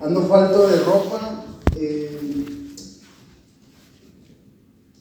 [0.00, 1.44] Ando falto de ropa.
[1.76, 2.18] Eh,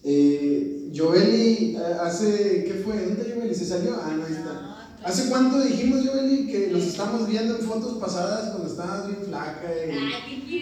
[0.04, 2.98] eh, Joeli, eh, hace, ¿qué fue?
[3.06, 3.56] ¿Dónde Joeli?
[3.56, 3.96] ¿Se salió?
[4.02, 4.88] Ah, no, ahí está.
[5.04, 9.68] ¿Hace cuánto dijimos, Joeli, que nos estamos viendo en fotos pasadas cuando estabas bien flaca?
[9.68, 10.56] Y, Ay, ¿qué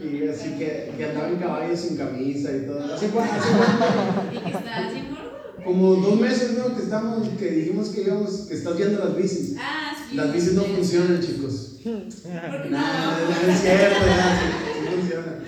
[0.00, 2.94] y- así que, que andaba en caballo sin camisa y todo.
[2.94, 3.34] ¿Hace cuánto?
[3.34, 4.34] hace cuánto?
[4.34, 5.17] ¿Y que estás así gordo?
[5.64, 6.74] Como dos meses, ¿no?
[6.76, 9.56] Que estamos, que dijimos que íbamos, que estás viendo las bicis.
[9.58, 10.16] Ah, sí.
[10.16, 11.80] Las bicis no funcionan, chicos.
[11.82, 13.46] Porque No, no.
[13.46, 15.38] no es cierto, sí funciona.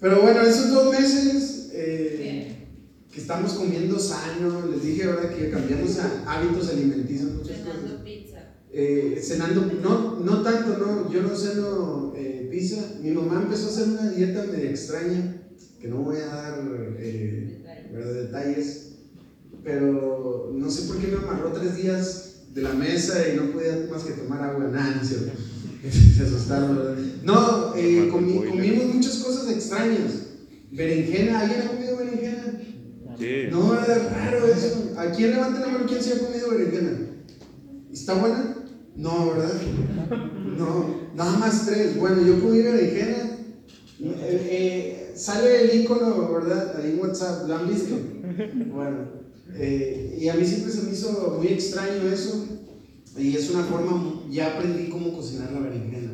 [0.00, 2.66] Pero bueno, esos dos meses eh,
[3.10, 7.74] que estamos comiendo sano, les dije ahora que cambiamos a hábitos alimenticios, muchas cosas.
[7.80, 8.36] Cenando pizza.
[8.72, 12.82] Eh, cenando, no, no tanto, no, yo no ceno eh, pizza.
[13.02, 15.36] Mi mamá empezó a hacer una dieta medio extraña,
[15.80, 17.88] que no voy a dar Detalle.
[17.92, 18.14] ¿verdad?
[18.14, 18.85] detalles,
[19.66, 23.88] pero no sé por qué me amarró tres días de la mesa y no podía
[23.90, 25.02] más que tomar agua, nada, no.
[25.90, 26.96] Se asustaron, ¿verdad?
[27.24, 30.22] No, eh, comi- comimos muchas cosas extrañas.
[30.70, 32.60] Berenjena, ¿alguien ha comido berenjena?
[33.18, 33.48] Sí.
[33.50, 34.92] No, es raro eso.
[34.96, 36.98] ¿A quién levanta la mano quién se ha comido berenjena?
[37.92, 38.54] ¿Está buena?
[38.94, 39.60] No, ¿verdad?
[40.56, 41.98] No, nada más tres.
[41.98, 43.16] Bueno, yo comí berenjena.
[43.98, 46.76] Eh, eh, sale el icono, ¿verdad?
[46.78, 47.96] Ahí en WhatsApp, ¿lo han visto?
[48.72, 49.15] Bueno,
[49.54, 52.46] eh, y a mí siempre se me hizo muy extraño eso.
[53.18, 56.12] Y es una forma, ya aprendí cómo cocinar la berenjena.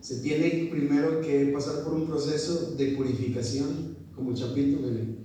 [0.00, 5.18] Se tiene primero que pasar por un proceso de purificación, como el chapito, miren.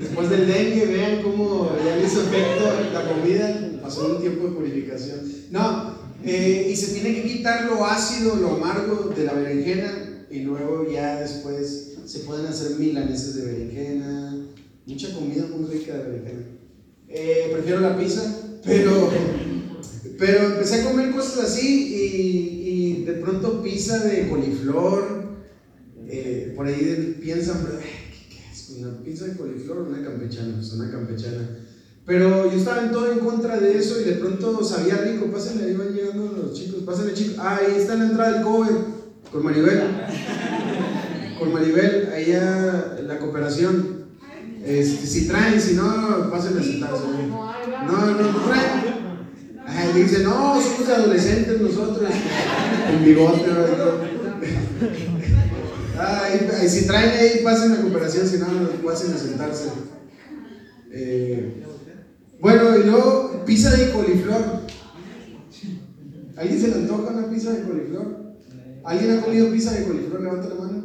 [0.00, 4.54] Después del dengue, vean cómo ya le hizo efecto la comida, pasó un tiempo de
[4.54, 5.20] purificación.
[5.50, 10.40] No, eh, y se tiene que quitar lo ácido, lo amargo de la berenjena, y
[10.40, 14.46] luego ya después se pueden hacer milanesas de berenjena,
[14.90, 16.42] mucha comida muy rica de berenjena.
[17.08, 18.22] Eh, prefiero la pizza,
[18.64, 19.10] pero,
[20.18, 25.20] pero empecé a comer cosas así y, de pronto pizza de coliflor.
[26.12, 27.86] eh, por ahí piensan, "Ay,
[28.28, 28.70] ¿qué, es?
[28.70, 30.54] ¿Una pizza de coliflor una campechana?
[30.56, 31.58] Pues una campechana.
[32.04, 35.30] Pero yo estaba en todo en contra de eso y de pronto sabía rico.
[35.30, 36.82] Pásenle, ahí van llegando los chicos.
[36.82, 37.36] Pásenle, chicos.
[37.38, 38.72] Ah, ahí está en la entrada del cover
[39.30, 39.80] con Maribel.
[41.38, 43.99] Con Maribel, en la cooperación.
[44.64, 47.04] Este, si traen, si no, pásenle a sentarse.
[47.28, 49.00] No, no, no traen.
[49.66, 52.10] Ay, dice, no, somos adolescentes nosotros.
[52.90, 53.46] Con bigote.
[55.98, 58.46] Ay, si traen ahí, pasen la cooperación, si no,
[58.84, 59.70] pasen a sentarse.
[60.92, 61.62] Eh,
[62.40, 64.60] bueno, y luego, pizza de coliflor.
[66.36, 68.34] ¿Alguien se le antoja una pizza de coliflor?
[68.82, 70.22] ¿Alguien ha comido pizza de coliflor?
[70.22, 70.79] Levanta la mano.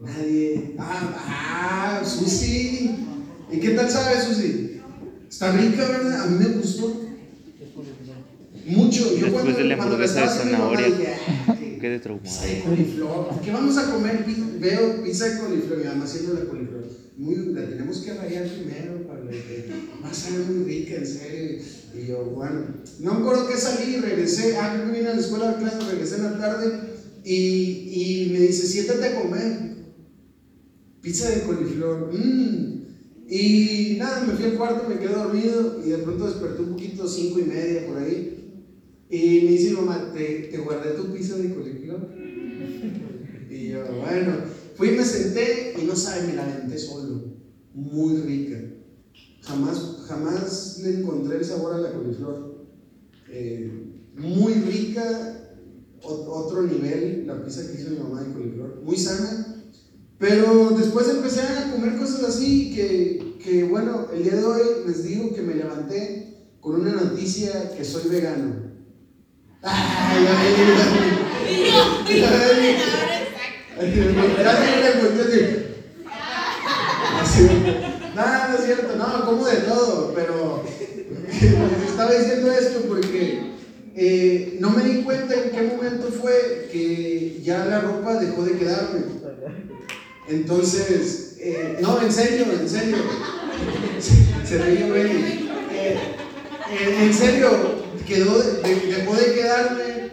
[0.00, 0.74] Nadie.
[0.78, 2.90] Ah, ah, Susi.
[3.50, 4.80] ¿Y qué tal sabe, Susi?
[5.28, 6.22] Está rica, ¿verdad?
[6.22, 7.02] A mí me gustó.
[8.66, 9.04] Mucho.
[9.04, 10.86] Yo Después cuando, de la hamburguesa de zanahoria.
[10.88, 11.14] dije,
[11.46, 12.46] "Ay, Quedé Pizza traumado.
[12.46, 13.40] de coliflor.
[13.42, 14.24] ¿Qué vamos a comer?
[14.60, 15.78] Veo pizza de coliflor.
[15.78, 16.84] Mi mamá haciendo la coliflor.
[17.16, 19.70] Muy, la tenemos que rayar primero para que
[20.04, 21.58] va a salir muy rica, en serio.
[21.94, 22.66] Y yo, bueno,
[23.00, 24.56] no me acuerdo que salí, regresé.
[24.58, 26.80] Ah, creo que vine a la escuela de clase, regresé en la tarde.
[27.24, 29.77] Y, y me dice, siéntate a comer.
[31.08, 32.12] Pizza de coliflor.
[32.12, 32.82] Mmm.
[33.30, 35.80] Y nada, me fui al cuarto, me quedé dormido.
[35.82, 38.62] Y de pronto desperté un poquito, cinco y media por ahí.
[39.08, 42.10] Y me dice mamá, ¿te, te guardé tu pizza de coliflor?
[43.48, 44.34] Y yo, bueno,
[44.74, 47.38] fui y me senté y no sabe, me la aventé solo.
[47.72, 48.60] Muy rica.
[49.44, 52.66] Jamás, jamás le encontré el sabor a la coliflor.
[53.30, 55.56] Eh, muy rica,
[56.02, 58.82] otro nivel, la pizza que hizo mi mamá de coliflor.
[58.84, 59.54] Muy sana.
[60.18, 65.04] Pero después empecé a comer cosas así que, que, bueno, el día de hoy les
[65.04, 68.68] digo que me levanté con una noticia que soy vegano.
[69.62, 70.88] Ay, ay, ay,
[72.40, 72.78] Ay.
[78.14, 80.64] Nada, no es cierto, no, como de todo, pero
[81.30, 83.52] les estaba diciendo esto porque
[83.94, 88.58] eh, no me di cuenta en qué momento fue que ya la ropa dejó de
[88.58, 89.00] quedarme.
[90.28, 92.96] Entonces, eh, no, en serio, en serio.
[94.46, 95.48] Se ríe, güey.
[95.72, 95.98] Eh,
[96.70, 97.48] eh, en serio,
[98.06, 100.10] quedó, de- de- dejó de quedarme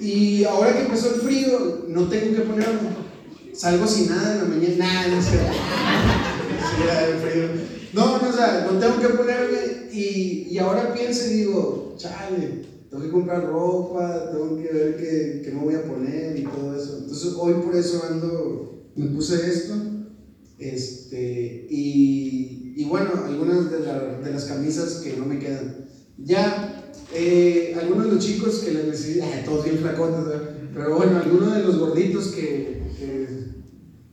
[0.00, 3.08] y ahora que empezó el frío, no tengo que ponerme.
[3.52, 5.38] Salgo sin nada en la mañana, nada, no sé.
[7.92, 12.62] No, no, o sea, no tengo que ponerme y, y ahora pienso y digo, chale,
[12.90, 16.76] tengo que comprar ropa, tengo que ver qué, qué me voy a poner y todo
[16.76, 16.98] eso.
[16.98, 19.74] Entonces hoy por eso ando, me puse esto,
[20.58, 25.86] este, y, y bueno, algunas de, la- de las camisas que no me quedan.
[26.18, 30.54] ya, eh, algunos de los chicos que les decidí, todos bien flacotes, ¿verdad?
[30.74, 33.28] pero bueno, algunos de los gorditos que, que,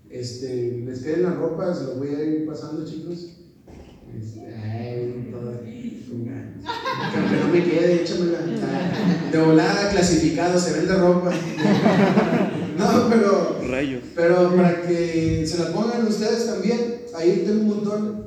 [0.09, 3.27] este, les queden la ropa, se los voy a ir pasando, chicos.
[4.17, 4.39] Este,
[7.29, 8.39] que no me quede, échamela.
[9.31, 11.31] De volada, clasificado, se vende ropa.
[12.95, 13.59] No, pero.
[13.69, 14.03] Rayos.
[14.15, 18.25] Pero para que se la pongan ustedes también, ahí tengo un montón.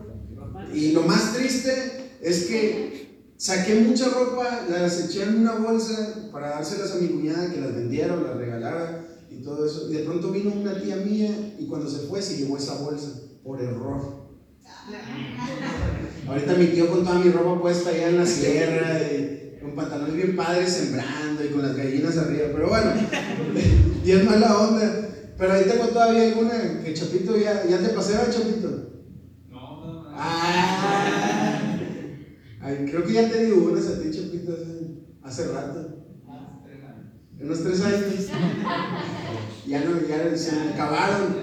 [0.72, 6.50] Y lo más triste es que saqué mucha ropa, las eché en una bolsa para
[6.50, 9.90] dárselas a mi cuñada que las vendiera o las regalara y todo eso.
[9.90, 13.08] Y de pronto vino una tía mía y cuando se fue se llevó esa bolsa
[13.42, 14.28] por error.
[16.26, 20.14] Ahorita mi tío con toda mi ropa puesta allá en la sierra, y con pantalones
[20.14, 22.48] bien padres sembrando y con las gallinas arriba.
[22.52, 22.92] Pero bueno,
[24.04, 25.08] y es mala onda.
[25.36, 28.68] Pero ahí tengo todavía alguna que Chapito ya, ya te pasé, ¿verdad, Chapito.
[29.48, 30.10] No, no, no.
[30.12, 31.78] Ah,
[32.60, 35.94] ay, creo que ya te digo unas a ti, Chapito, hace, hace rato.
[37.38, 38.26] En unos tres años.
[39.64, 41.36] Ya no, ya se acabaron.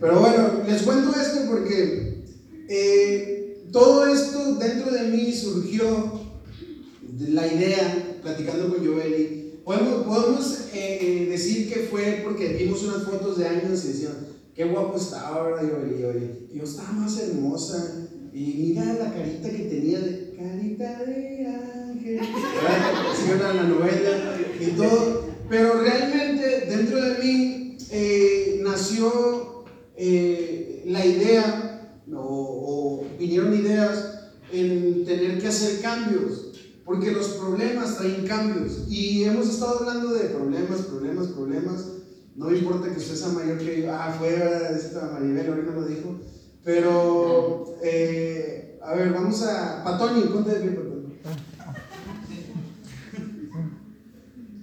[0.00, 2.24] Pero bueno, les cuento esto porque
[2.68, 6.20] eh, todo esto dentro de mí surgió
[7.18, 9.39] la idea, platicando con Joeli.
[9.70, 14.64] Podemos, podemos eh, decir que fue porque vimos unas fotos de años y decían, qué
[14.64, 15.62] guapo estaba ahora.
[15.62, 18.08] Y yo estaba más hermosa.
[18.32, 22.18] Y mira la carita que tenía de carita de ángel.
[23.12, 25.26] Así era la novela y todo.
[25.48, 35.40] Pero realmente dentro de mí eh, nació eh, la idea, o vinieron ideas en tener
[35.40, 36.39] que hacer cambios,
[36.90, 38.86] porque los problemas traen cambios.
[38.88, 41.88] Y hemos estado hablando de problemas, problemas, problemas.
[42.34, 43.94] No me importa que usted sea mayor que yo.
[43.94, 44.34] Ah, fue
[44.74, 46.18] esta Maribel, ahorita lo dijo.
[46.64, 49.84] Pero, eh, a ver, vamos a.
[49.84, 51.20] Patoni, ponte de pie, Patoni.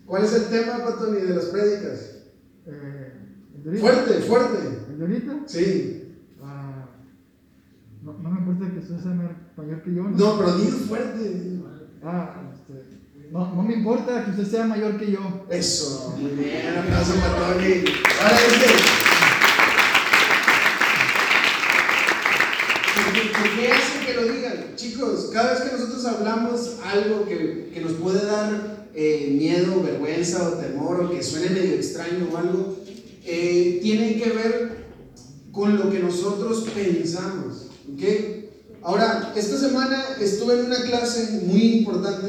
[0.06, 2.23] ¿Cuál es el tema, Patoni, de las prédicas?
[2.65, 3.13] Eh.
[3.80, 4.57] Fuerte, fuerte.
[4.89, 5.44] ¿El de ahorita?
[5.45, 6.13] Sí.
[6.44, 6.89] Ah,
[8.03, 10.03] no, no me importa que usted sea mayor- que yo.
[10.03, 11.57] No, pero dilo fuerte.
[12.09, 12.74] Ah, este,
[13.31, 15.45] no, no me importa que usted sea mayor que yo.
[15.50, 17.83] Eso, muy bien, aplauso para Tony.
[18.21, 18.68] Ahora este.
[22.95, 24.75] ¿Por qué- ¿Por qué hacen que lo digan?
[24.75, 30.48] Chicos, cada vez que nosotros hablamos algo que, que nos puede dar eh, miedo, vergüenza
[30.48, 32.77] o temor o que suene medio extraño o algo,
[33.25, 34.86] eh, tiene que ver
[35.51, 37.68] con lo que nosotros pensamos.
[37.94, 38.04] ¿ok?
[38.81, 42.27] Ahora, esta semana estuve en una clase muy importante.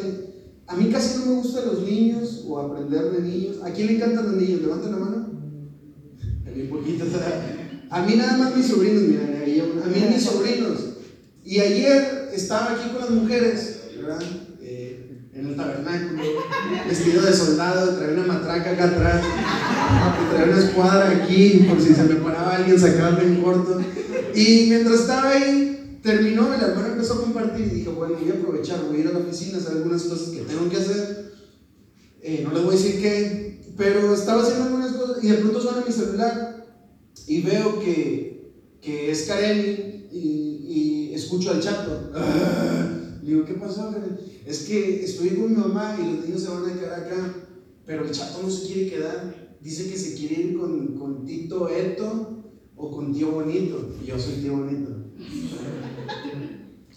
[0.66, 3.56] A mí casi no me gustan los niños o aprender de niños.
[3.62, 4.62] ¿A quién le encantan los niños?
[4.62, 5.30] Levanten la mano.
[6.46, 7.04] A mí poquito.
[7.90, 10.78] A mí nada más mis sobrinos, miren, ahí, a mí mis sobrinos.
[11.42, 14.20] Y ayer estaba aquí con las mujeres, ¿verdad?
[14.60, 16.22] Eh, en el tabernáculo,
[16.86, 19.22] vestido de soldado, traía una matraca acá atrás,
[20.30, 23.80] traía una escuadra aquí, por si se me paraba alguien, sacarme en corto.
[24.34, 28.34] Y mientras estaba ahí, terminó, el hermano empezó a compartir y dije, bueno, voy a
[28.34, 31.32] aprovechar, voy a ir a la oficina, hacer algunas cosas que tengo que hacer.
[32.22, 35.60] Eh, no les voy a decir qué, pero estaba haciendo algunas cosas y de pronto
[35.60, 36.66] suena mi celular
[37.26, 42.10] y veo que, que es Karen y, y escucho al chato.
[42.14, 43.94] Ah, digo, ¿qué pasó?
[44.46, 47.34] Es que estoy con mi mamá y los niños se van a quedar acá,
[47.84, 49.56] pero el chato no se quiere quedar.
[49.60, 52.44] Dice que se quiere ir con, con Tito Eto
[52.76, 53.94] o con Tío Bonito.
[54.02, 54.97] Y yo soy Tío Bonito.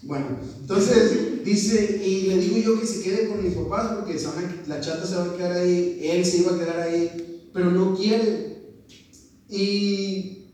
[0.02, 4.20] Bueno, entonces dice, y le digo yo que se quede con mis papás porque
[4.66, 7.96] la chata se va a quedar ahí, él se iba a quedar ahí, pero no
[7.96, 8.62] quiere.
[9.48, 10.48] Y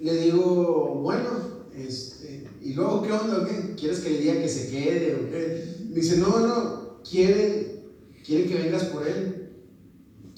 [0.00, 1.30] le digo, bueno,
[1.74, 3.46] este, ¿y luego qué onda?
[3.46, 3.74] qué?
[3.76, 5.88] ¿Quieres que le diga que se quede o?
[5.88, 7.82] Me dice, no, no, quiere,
[8.24, 9.50] quiere que vengas por él.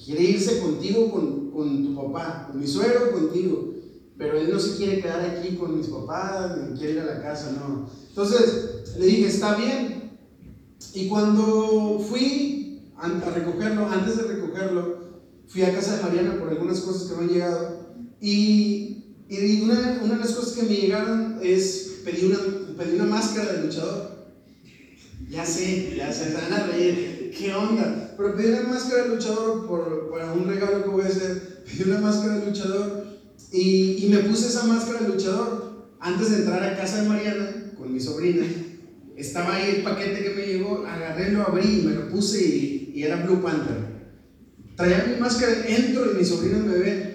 [0.04, 3.71] Quiere irse contigo, con, con tu papá, con mi suegro, contigo.
[4.22, 7.22] Pero él no se quiere quedar aquí con mis papás, ni quiere ir a la
[7.22, 7.90] casa, no.
[8.08, 10.12] Entonces le dije, está bien.
[10.94, 16.80] Y cuando fui a recogerlo, antes de recogerlo, fui a casa de Mariana por algunas
[16.82, 17.96] cosas que me han llegado.
[18.20, 22.38] Y, y una, una de las cosas que me llegaron es pedir una,
[22.78, 24.08] pedí una máscara de luchador.
[25.28, 27.34] Ya sé, ya se van a reír.
[27.36, 28.14] ¿Qué onda?
[28.16, 31.64] Pero pedí una máscara de luchador por, para un regalo que voy a hacer.
[31.64, 33.11] Pedí una máscara de luchador
[33.52, 37.92] y, me puse esa máscara de luchador antes de entrar a casa de Mariana con
[37.92, 38.46] mi sobrina.
[39.16, 43.24] Estaba ahí el paquete que me llegó, agarré, lo abrí me lo puse y, era
[43.24, 43.92] Blue Panther.
[44.76, 47.14] Traía mi máscara, entro y mi sobrina me ve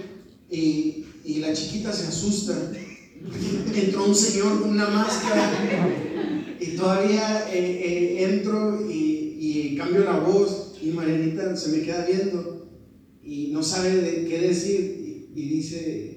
[0.50, 1.04] y,
[1.40, 2.72] la chiquita se asusta.
[3.76, 5.52] Entró un señor con una máscara
[6.60, 12.68] y todavía eh, eh, entro y, cambio la voz y Marianita se me queda viendo
[13.24, 14.98] y no sabe qué decir
[15.38, 16.17] y dice,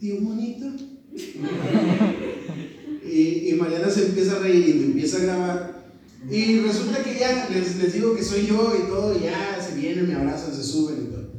[0.00, 0.66] tío monito.
[3.04, 5.80] y, y Mariana se empieza a reír y me empieza a grabar.
[6.28, 9.74] Y resulta que ya les, les digo que soy yo y todo, y ya se
[9.76, 11.30] vienen, me abrazan, se suben y todo.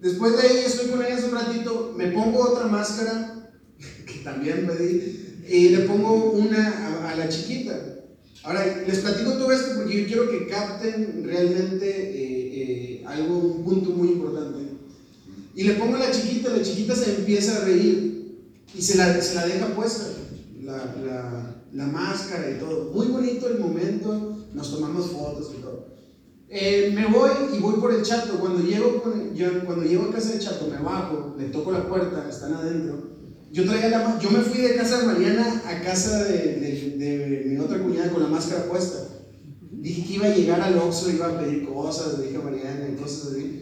[0.00, 3.52] Después de ahí estoy con ellas un ratito, me pongo otra máscara,
[4.06, 7.98] que también pedí, y le pongo una a, la chiquita.
[8.44, 13.64] Ahora, les platico todo esto porque yo quiero que capten realmente eh, eh, algo, un
[13.64, 14.61] punto muy importante.
[15.54, 18.38] Y le pongo a la chiquita, la chiquita se empieza a reír
[18.74, 20.04] y se la, se la deja puesta,
[20.62, 22.90] la, la, la máscara y todo.
[22.92, 25.88] Muy bonito el momento, nos tomamos fotos y todo.
[26.48, 28.38] Eh, me voy y voy por el chato.
[28.38, 31.86] Cuando llego, con- yo- cuando llego a casa del chato, me bajo, le toco la
[31.88, 33.10] puerta, están adentro.
[33.50, 36.56] Yo, traía la, yo me fui de casa de Mariana a casa de,
[36.96, 39.08] de- mi otra cuñada con la máscara puesta.
[39.70, 42.96] Dije que iba a llegar al Oxxo, iba a pedir cosas, le dije a Mariana
[42.98, 43.61] cosas así.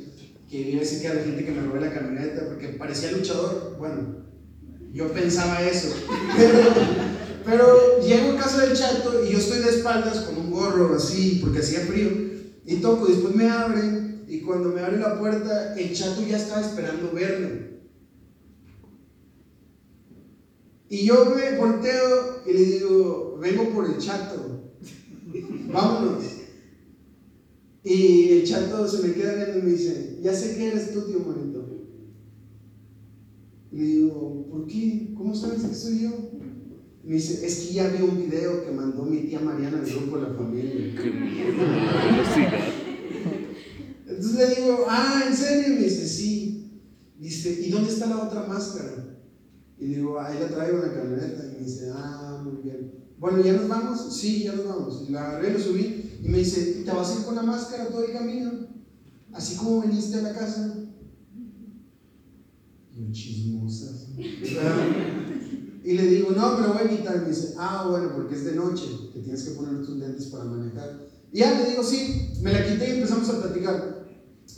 [0.50, 3.12] Que iba a decir que a la gente que me robé la camioneta porque parecía
[3.12, 3.76] luchador.
[3.78, 4.26] Bueno,
[4.92, 5.94] yo pensaba eso.
[6.36, 6.58] Pero,
[7.44, 11.38] pero llego a casa del chato y yo estoy de espaldas con un gorro así
[11.42, 12.10] porque hacía frío.
[12.66, 13.80] Y toco, después me abre
[14.28, 17.70] y cuando me abre la puerta, el chato ya estaba esperando verme.
[20.88, 24.72] Y yo me volteo y le digo, vengo por el chato,
[25.72, 26.39] vámonos.
[27.90, 31.00] Y el chato se me queda viendo y me dice, ya sé que eres tú,
[31.08, 31.88] tío monito.
[33.72, 35.12] Y le digo, ¿por qué?
[35.16, 36.10] ¿Cómo sabes que soy yo?
[37.02, 39.92] Y me dice, es que ya vi un video que mandó mi tía Mariana del
[39.92, 40.72] grupo de la familia.
[44.06, 45.74] Entonces le digo, ah, ¿en serio?
[45.74, 46.70] Y me dice, sí.
[47.18, 49.18] Dice, ¿y dónde está la otra máscara?
[49.80, 51.44] Y le digo, ahí la traigo en la camioneta.
[51.44, 52.92] Y me dice, ah, muy bien.
[53.18, 54.16] Bueno, ¿ya nos vamos?
[54.16, 55.06] Sí, ya nos vamos.
[55.08, 56.09] Y la agarré, lo subí.
[56.22, 58.52] Y me dice, ¿te vas a ir con la máscara todo el camino?
[59.32, 60.74] Así como viniste a la casa.
[62.96, 64.08] Y chismosas.
[64.18, 67.16] y le digo, no, me lo voy a quitar.
[67.16, 68.84] Y me dice, ah, bueno, porque es de noche.
[69.14, 71.00] Te tienes que poner tus lentes para manejar.
[71.32, 74.04] Y ya le digo, sí, me la quité y empezamos a platicar.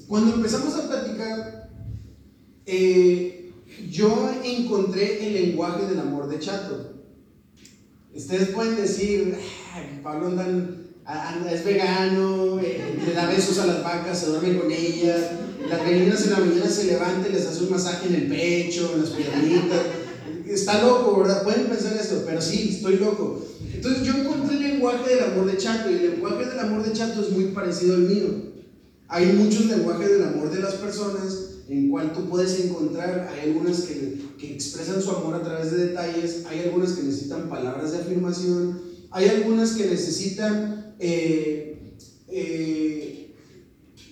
[0.08, 1.70] Cuando empezamos a platicar,
[2.66, 3.52] eh,
[3.90, 6.92] yo encontré el lenguaje del amor de Chato.
[8.14, 9.34] Ustedes pueden decir,
[9.74, 10.81] "Ah, Pablo andan- anda-
[11.52, 15.20] es vegano, eh, le da besos a las vacas, se duerme con ellas,
[15.68, 18.92] las gallinas en la mañana se levanta y les hace un masaje en el pecho,
[18.94, 19.80] en las piernitas.
[20.46, 21.42] Está loco, ¿verdad?
[21.42, 23.44] Pueden pensar eso, pero sí, estoy loco.
[23.74, 26.92] Entonces yo encontré el lenguaje del amor de Chato y el lenguaje del amor de
[26.92, 28.52] Chato es muy parecido al mío.
[29.08, 34.20] Hay muchos lenguajes del amor de las personas en cual puedes encontrar, hay algunas que,
[34.38, 38.80] que expresan su amor a través de detalles, hay algunas que necesitan palabras de afirmación,
[39.10, 41.96] hay algunas que necesitan, eh,
[42.28, 43.34] eh,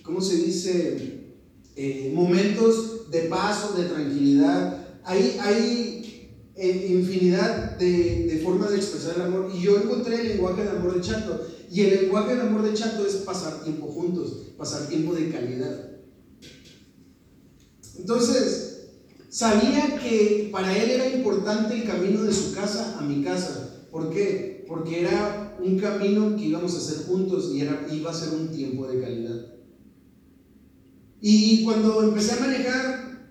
[0.03, 1.21] ¿cómo se dice?
[1.75, 4.99] Eh, momentos de paz o de tranquilidad.
[5.05, 10.63] Hay, hay infinidad de, de formas de expresar el amor y yo encontré el lenguaje
[10.63, 11.47] del amor de Chato.
[11.71, 15.91] Y el lenguaje del amor de Chato es pasar tiempo juntos, pasar tiempo de calidad.
[17.97, 18.89] Entonces,
[19.29, 23.85] sabía que para él era importante el camino de su casa a mi casa.
[23.89, 24.50] ¿Por qué?
[24.71, 28.47] Porque era un camino que íbamos a hacer juntos y era, iba a ser un
[28.47, 29.47] tiempo de calidad.
[31.19, 33.27] Y cuando empecé a manejar,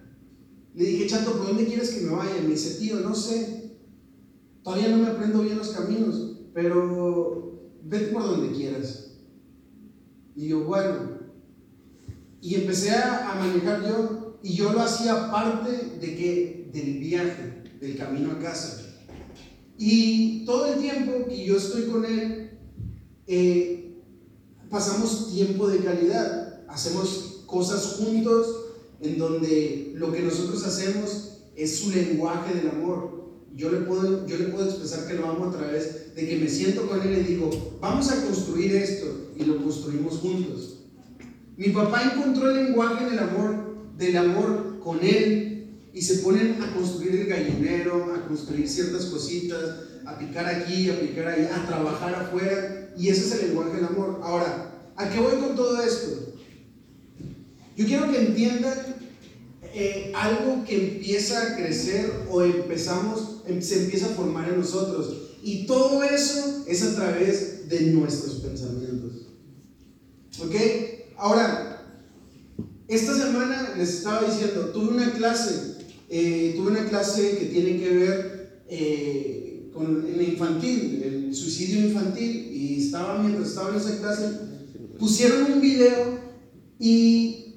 [0.75, 2.43] le dije, Chato, ¿por dónde quieres que me vaya?
[2.43, 3.79] Me dice, tío, no sé.
[4.63, 9.13] Todavía no me aprendo bien los caminos, pero vete por donde quieras.
[10.37, 11.21] Y yo, bueno.
[12.43, 17.97] Y empecé a, manejar yo, y yo lo hacía parte de que, del viaje, del
[17.97, 18.80] camino a casa.
[19.83, 22.51] Y todo el tiempo que yo estoy con él,
[23.27, 23.95] eh,
[24.69, 28.47] pasamos tiempo de calidad, hacemos cosas juntos
[29.01, 33.31] en donde lo que nosotros hacemos es su lenguaje del amor.
[33.57, 36.49] Yo le, puedo, yo le puedo expresar que lo amo a través de que me
[36.51, 37.49] siento con él y le digo,
[37.81, 40.81] vamos a construir esto y lo construimos juntos.
[41.57, 45.50] Mi papá encontró el lenguaje del amor, del amor con él
[45.93, 49.61] y se ponen a construir el gallinero, a construir ciertas cositas,
[50.07, 53.85] a picar aquí, a picar allá, a trabajar afuera y ese es el lenguaje del
[53.87, 54.21] amor.
[54.23, 56.35] Ahora, ¿a qué voy con todo esto?
[57.77, 58.79] Yo quiero que entiendan
[59.73, 65.29] eh, algo que empieza a crecer o empezamos, em- se empieza a formar en nosotros.
[65.43, 69.29] Y todo eso es a través de nuestros pensamientos.
[70.41, 70.55] ¿Ok?
[71.17, 71.83] Ahora,
[72.89, 75.77] esta semana les estaba diciendo, tuve una clase,
[76.11, 82.51] eh, tuve una clase que tiene que ver eh, con la infantil, el suicidio infantil,
[82.53, 84.29] y estaba, mientras estaba en esa clase,
[84.99, 86.19] pusieron un video
[86.79, 87.55] y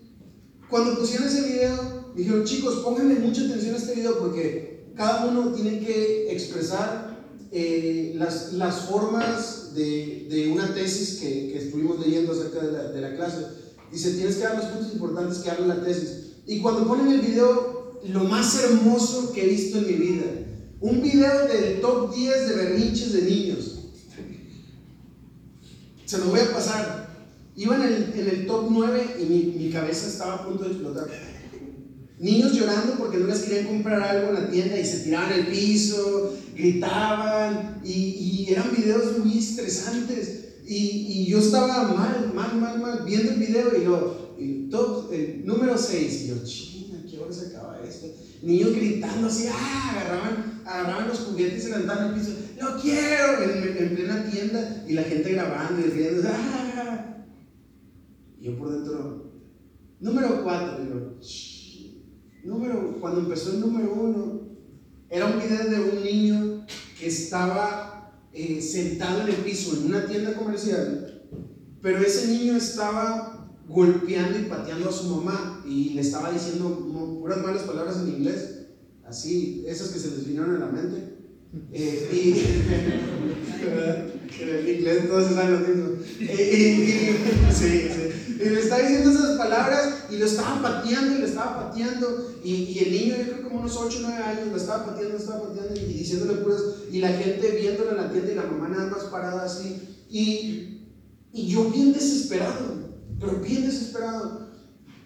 [0.70, 5.52] cuando pusieron ese video, dijeron, chicos, pónganle mucha atención a este video porque cada uno
[5.52, 12.34] tiene que expresar eh, las, las formas de, de una tesis que, que estuvimos leyendo
[12.34, 13.46] acerca de la, de la clase.
[13.92, 16.34] Dice, tienes que dar los puntos importantes que habla la tesis.
[16.46, 17.73] Y cuando ponen el video,
[18.08, 20.26] lo más hermoso que he visto en mi vida,
[20.82, 23.80] un video del top 10 de berrinches de niños.
[26.06, 27.04] Se lo voy a pasar.
[27.56, 30.72] Iba en el, en el top 9 y mi, mi cabeza estaba a punto de
[30.72, 31.08] explotar.
[32.20, 35.48] Niños llorando porque no les querían comprar algo en la tienda y se tiraban al
[35.48, 40.40] piso, gritaban y, y eran videos muy estresantes.
[40.66, 45.12] Y, y, yo estaba mal, mal, mal, mal, viendo el video y yo, top,
[45.44, 48.08] número 6, y yo, china, ¿qué hora se acaba esto?
[48.44, 53.42] Niños gritando así, ah, agarraban, agarraban los juguetes y se levantaban al piso, lo quiero,
[53.42, 57.26] en, en, plena tienda, y la gente grabando y riendo, ah,
[58.38, 59.32] y yo por dentro,
[60.02, 61.20] número 4, digo,
[62.44, 64.42] número, cuando empezó el número 1,
[65.10, 66.66] era un video de un niño
[67.00, 71.24] que estaba eh, sentado en el piso en una tienda comercial,
[71.82, 73.33] pero ese niño estaba
[73.67, 76.77] golpeando y pateando a su mamá y le estaba diciendo
[77.20, 78.67] puras malas palabras en inglés,
[79.08, 81.13] así, esas que se les vinieron a la mente.
[81.72, 82.34] Eh, y
[84.41, 85.89] en inglés todos saben lo mismo.
[86.20, 87.17] Eh,
[87.50, 88.38] y, sí, sí.
[88.41, 92.34] y le estaba diciendo esas palabras y lo estaba pateando y lo estaba pateando.
[92.43, 95.13] Y, y el niño, yo creo como unos 8 o 9 años, lo estaba pateando,
[95.13, 96.62] lo estaba pateando y diciéndole puras.
[96.91, 99.79] Y la gente viéndolo en la tienda y la mamá nada más parada así.
[100.10, 100.89] Y,
[101.32, 102.83] y yo bien desesperado,
[103.24, 104.48] pero bien desesperado.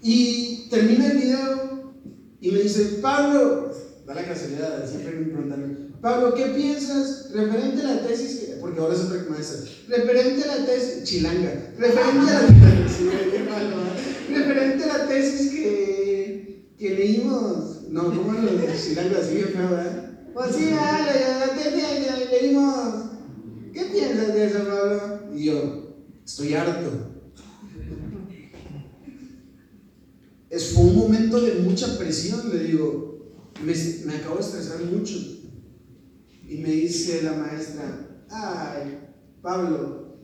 [0.01, 1.93] Y termina el video
[2.39, 3.71] y me dice, Pablo,
[4.05, 8.39] da la casualidad, siempre me preguntan, Pablo, ¿qué piensas referente a la tesis?
[8.39, 9.69] Que, porque ahora es otra maestra.
[9.87, 11.73] Referente a la tesis, chilanga.
[11.77, 13.09] Referente a la, sí,
[14.33, 17.89] referente a la tesis que, que leímos.
[17.89, 19.19] No, ¿cómo lo de chilanga?
[19.19, 20.11] Así bien feo, ¿verdad?
[20.33, 22.93] Pues sí, la, la, la tesis que leímos.
[23.73, 25.19] ¿Qué piensas de eso, Pablo?
[25.35, 27.06] Y yo, estoy harto.
[30.49, 35.15] Es, fue un momento de mucha presión, le digo, me, acabo de estresar mucho.
[36.47, 38.99] Y me dice la maestra, ay,
[39.41, 40.17] Pablo,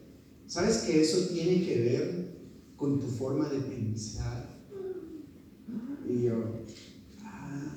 [0.48, 2.38] ¿sabes que eso tiene que ver
[2.78, 4.50] con tu forma de pensar?
[6.08, 6.66] Y yo,
[7.24, 7.76] ah.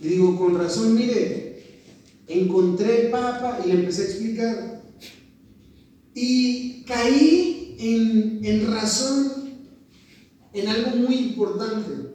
[0.00, 1.64] Y digo, con razón, mire,
[2.28, 4.82] encontré papa y le empecé a explicar.
[6.14, 9.32] Y caí en, razón
[10.52, 12.14] en algo muy importante,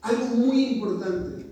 [0.00, 1.46] algo muy importante,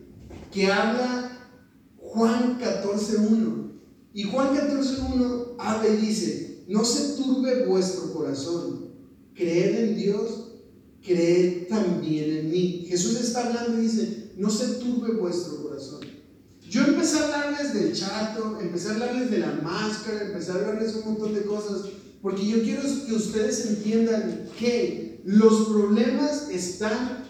[0.51, 1.51] que habla
[1.99, 3.71] Juan 14.1.
[4.15, 8.89] Y Juan 14.1 habla y dice, no se turbe vuestro corazón,
[9.35, 10.53] creed en Dios,
[11.03, 12.87] creed también en mí.
[12.89, 16.01] Jesús está hablando y dice, no se turbe vuestro corazón.
[16.69, 20.95] Yo empecé a hablarles del chato, empecé a hablarles de la máscara, empecé a hablarles
[20.97, 21.83] un montón de cosas,
[22.23, 27.25] porque yo quiero que ustedes entiendan que los problemas están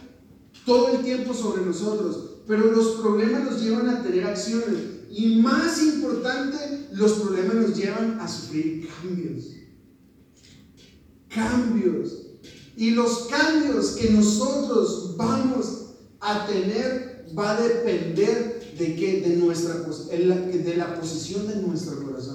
[0.65, 4.79] todo el tiempo sobre nosotros pero los problemas nos llevan a tener acciones.
[5.11, 9.45] Y más importante, los problemas nos llevan a sufrir cambios.
[11.29, 12.27] Cambios.
[12.77, 19.21] Y los cambios que nosotros vamos a tener va a depender de qué?
[19.21, 22.32] De, nuestra, de la posición de nuestro corazón.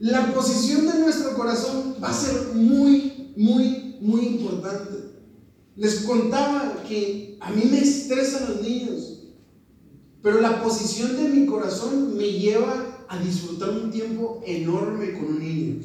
[0.00, 4.94] La posición de nuestro corazón va a ser muy, muy, muy importante.
[5.74, 9.24] Les contaba que a mí me estresan los niños,
[10.22, 15.38] pero la posición de mi corazón me lleva a disfrutar un tiempo enorme con un
[15.40, 15.82] niño.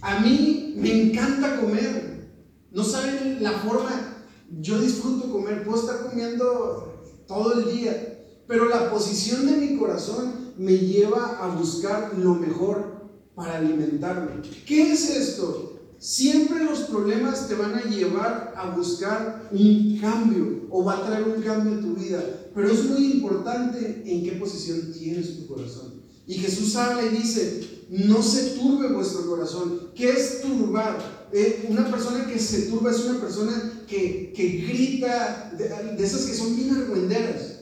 [0.00, 2.28] A mí me encanta comer.
[2.70, 4.24] No saben la forma,
[4.60, 10.47] yo disfruto comer, puedo estar comiendo todo el día, pero la posición de mi corazón
[10.58, 12.98] me lleva a buscar lo mejor
[13.34, 14.42] para alimentarme.
[14.66, 15.80] ¿Qué es esto?
[15.98, 21.24] Siempre los problemas te van a llevar a buscar un cambio o va a traer
[21.24, 22.22] un cambio en tu vida.
[22.54, 26.02] Pero es muy importante en qué posición tienes tu corazón.
[26.26, 29.90] Y Jesús habla y dice, no se turbe vuestro corazón.
[29.94, 31.28] ¿Qué es turbar?
[31.32, 36.34] Eh, una persona que se turba es una persona que, que grita, de, esas que
[36.34, 37.60] son bien argüenderas.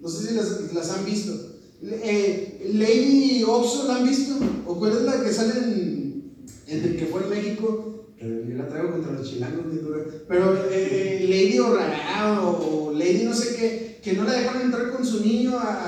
[0.00, 1.53] No sé si las, las han visto.
[1.86, 4.34] Eh, Lady Oxo, ¿la han visto?
[4.66, 5.52] ¿O cuál es la que sale
[6.66, 9.64] en el que fue en México, yo la traigo contra los chilangos,
[10.26, 15.04] pero eh, Lady Orragao o Lady no sé qué, que no la dejaron entrar con
[15.04, 15.80] su niño a,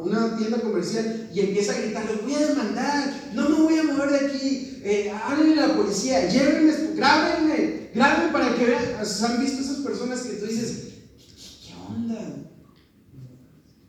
[0.00, 3.82] una tienda comercial y empieza a gritar, los voy a demandar, no me voy a
[3.82, 8.82] mover de aquí, eh, a la policía, llévenme, grábenme, grábenme para que vean.
[8.98, 10.84] O sea, ¿Han visto esas personas que tú dices,
[11.18, 12.49] ¿qué, qué onda?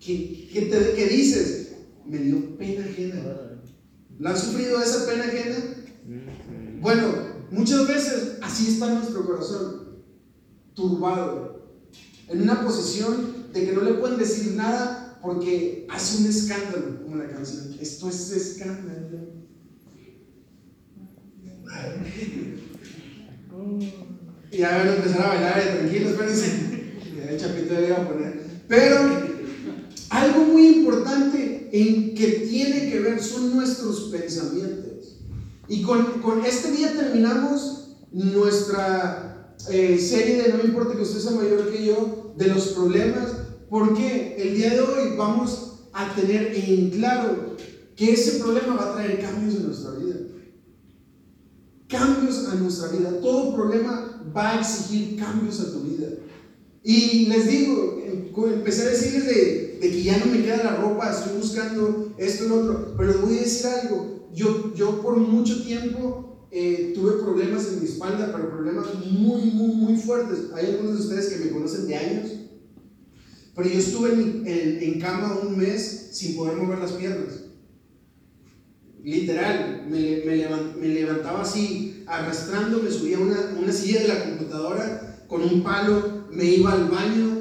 [0.03, 1.69] ¿Qué, qué te- qué dices?
[2.05, 3.21] Me dio pena ajena.
[4.19, 5.55] ¿La han sufrido esa pena ajena?
[6.81, 7.07] Bueno,
[7.51, 9.97] muchas veces así está nuestro corazón,
[10.73, 11.71] turbado,
[12.27, 17.17] en una posición de que no le pueden decir nada porque hace un escándalo, como
[17.17, 17.75] la canción.
[17.79, 19.19] Esto es escándalo.
[24.51, 26.91] Y a ver, empezar a bailar, eh, tranquilo, espérense.
[27.29, 28.41] El chapito le iba a poner.
[28.67, 29.30] Pero
[31.71, 35.19] en que tiene que ver son nuestros pensamientos.
[35.67, 41.31] Y con, con este día terminamos nuestra eh, serie de No importa que usted sea
[41.31, 43.29] mayor que yo, de los problemas,
[43.69, 47.55] porque el día de hoy vamos a tener en claro
[47.95, 50.15] que ese problema va a traer cambios en nuestra vida.
[51.87, 53.19] Cambios a nuestra vida.
[53.21, 56.07] Todo problema va a exigir cambios a tu vida.
[56.83, 60.75] Y les digo, em- empecé a decirles de, de que ya no me queda la
[60.75, 64.29] ropa, estoy buscando esto y lo otro, pero les voy a decir algo.
[64.33, 69.75] Yo, yo por mucho tiempo eh, tuve problemas en mi espalda, pero problemas muy, muy,
[69.75, 70.51] muy fuertes.
[70.53, 72.27] Hay algunos de ustedes que me conocen de años,
[73.55, 77.45] pero yo estuve en, en- cama un mes sin poder mover las piernas.
[79.03, 84.07] Literal, me, me levan- me levantaba así, arrastrando, me subía a una, una silla de
[84.09, 87.40] la computadora con un palo, me iba al baño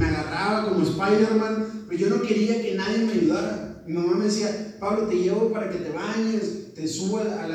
[0.00, 3.82] me agarraba como Spider-Man, pero yo no quería que nadie me ayudara.
[3.86, 7.46] Mi mamá me decía, Pablo, te llevo para que te bañes, te subo a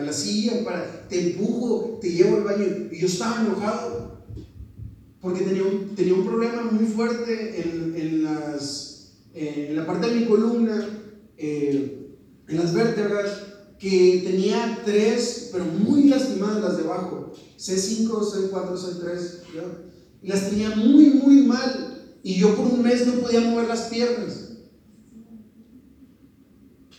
[0.00, 2.64] la, silla, para, te empujo, te llevo al baño.
[2.90, 4.24] Y yo estaba enojado
[5.20, 8.24] porque tenía un, tenía un problema muy fuerte en,
[9.76, 10.88] la parte de mi columna,
[11.36, 12.16] eh,
[12.48, 13.42] en las vértebras,
[13.78, 19.18] que tenía tres, pero muy lastimadas las de abajo, C5, C4, C3,
[19.54, 19.89] ¿ya?
[20.22, 24.48] Las tenía muy, muy mal, y yo por un mes no podía mover las piernas.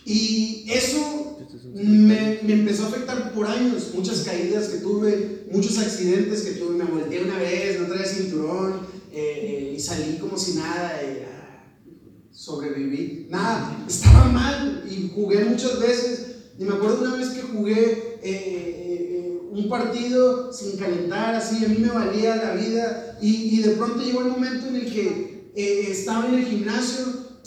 [0.04, 1.38] Y eso
[1.74, 6.76] me, me empezó a afectar por años, muchas caídas que tuve, muchos accidentes que tuve,
[6.76, 8.80] me volteé una vez, no traía cinturón,
[9.12, 11.64] eh, eh, y salí como si nada, ah,
[12.32, 17.82] sobreviví, nada, estaba mal y jugué muchas veces, y me acuerdo una vez que jugué
[17.82, 18.11] eh, eh, eh,
[19.72, 24.20] partido sin calentar, así, a mí me valía la vida, y, y de pronto llegó
[24.20, 27.06] el momento en el que eh, estaba en el gimnasio,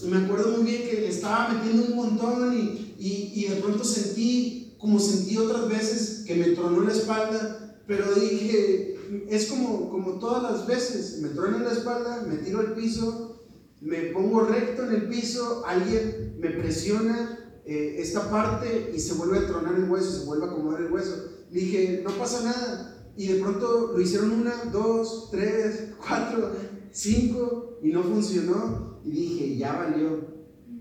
[0.09, 4.75] me acuerdo muy bien que estaba metiendo un montón y, y, y de pronto sentí,
[4.79, 8.97] como sentí otras veces, que me tronó la espalda, pero dije,
[9.29, 13.43] es como, como todas las veces, me truena la espalda, me tiro al piso,
[13.81, 19.39] me pongo recto en el piso, alguien me presiona eh, esta parte y se vuelve
[19.39, 21.34] a tronar el hueso, se vuelve a acomodar el hueso.
[21.51, 23.13] Dije, no pasa nada.
[23.17, 26.51] Y de pronto lo hicieron una, dos, tres, cuatro,
[26.91, 28.99] cinco y no funcionó.
[29.05, 30.35] Y dije, ya valió.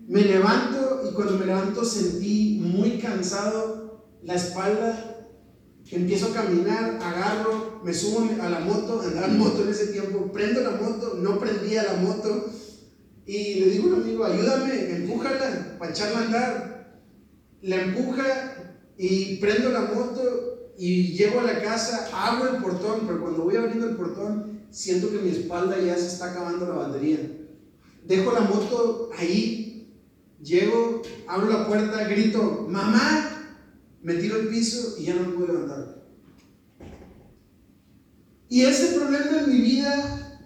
[0.07, 5.11] Me levanto y cuando me levanto sentí muy cansado la espalda.
[5.91, 10.33] Empiezo a caminar, agarro, me subo a la moto, andaba en moto en ese tiempo,
[10.33, 12.47] prendo la moto, no prendía la moto
[13.27, 17.01] y le digo a un amigo, ayúdame, empújala para echarla a andar.
[17.63, 23.21] La empuja y prendo la moto y llego a la casa, abro el portón, pero
[23.21, 27.19] cuando voy abriendo el portón siento que mi espalda ya se está acabando la batería.
[28.05, 29.95] Dejo la moto ahí,
[30.43, 33.57] llego, abro la puerta, grito, mamá,
[34.03, 36.05] me tiro al piso y ya no me puedo levantar.
[38.49, 40.41] Y ese problema en mi vida,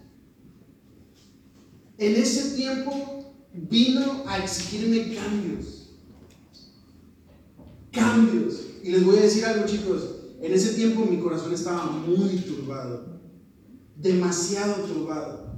[1.98, 5.90] en ese tiempo, vino a exigirme cambios.
[7.90, 8.60] Cambios.
[8.82, 10.17] Y les voy a decir algo, chicos.
[10.40, 13.20] En ese tiempo mi corazón estaba muy turbado.
[13.96, 15.48] Demasiado turbado.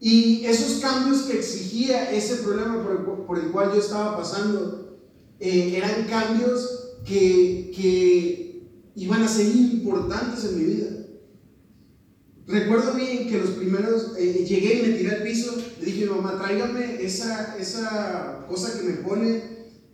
[0.00, 2.82] Y esos cambios que exigía ese problema
[3.26, 4.98] por el, cual yo estaba pasando,
[5.40, 10.94] eh, eran cambios que, que iban a ser importantes en mi vida.
[12.46, 16.38] Recuerdo bien que los primeros, eh, llegué y me tiré al piso, le dije, mamá,
[16.38, 19.42] tráigame esa, esa cosa que me pone,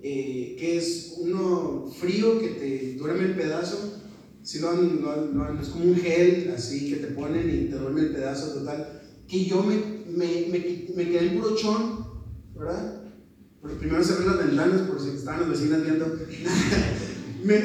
[0.02, 3.99] eh, que es uno frío que te duerme el pedazo.
[4.42, 7.68] Si lo han, lo lo han- es como un gel así que te ponen y
[7.68, 9.00] te duerme el pedazo total.
[9.28, 9.76] Que yo me,
[10.08, 12.04] me, me, me quedé en puro chón,
[12.56, 13.02] ¿verdad?
[13.62, 16.06] Pero primero cerré las ventanas por si estaban las vecinas viendo.
[17.44, 17.58] me,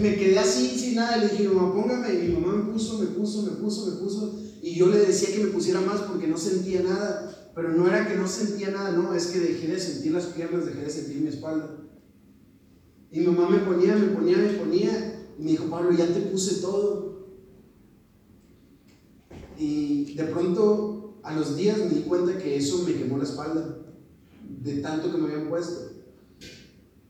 [0.00, 1.16] me quedé así sin nada.
[1.18, 2.14] Le dije, mamá, póngame.
[2.14, 4.38] Y mi mamá me puso, me puso, me puso, me puso.
[4.62, 7.52] Y yo le decía que me pusiera más porque no sentía nada.
[7.54, 10.66] Pero no era que no sentía nada, no, es que dejé de sentir las piernas,
[10.66, 11.76] dejé de sentir mi espalda.
[13.10, 15.09] Y mi mamá me ponía, me ponía, me ponía.
[15.40, 17.26] Me dijo, Pablo, ya te puse todo.
[19.58, 23.78] Y de pronto, a los días me di cuenta que eso me quemó la espalda,
[24.62, 25.92] de tanto que me habían puesto.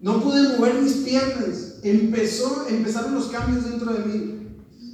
[0.00, 1.80] No pude mover mis piernas.
[1.82, 4.36] Empezó, empezaron los cambios dentro de mí.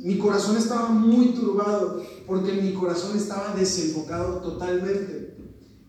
[0.02, 5.36] Mi corazón estaba muy turbado porque mi corazón estaba desenfocado totalmente.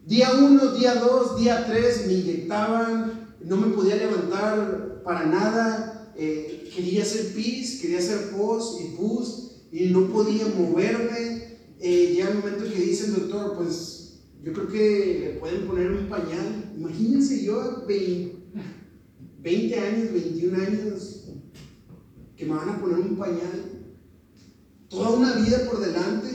[0.05, 6.13] Día 1, día 2, día 3 me inyectaban, no me podía levantar para nada.
[6.15, 11.57] eh, quería hacer pis, quería hacer pos y pus y no podía moverme.
[11.79, 16.07] Eh, llega el que dice el doctor, pues yo creo que le pueden poner un
[16.07, 16.71] pañal.
[16.77, 18.35] Imagínense yo, 20,
[19.39, 21.23] 20 años, 21 años,
[22.35, 23.85] que me van a poner un pañal.
[24.87, 26.27] Toda una vida por delante.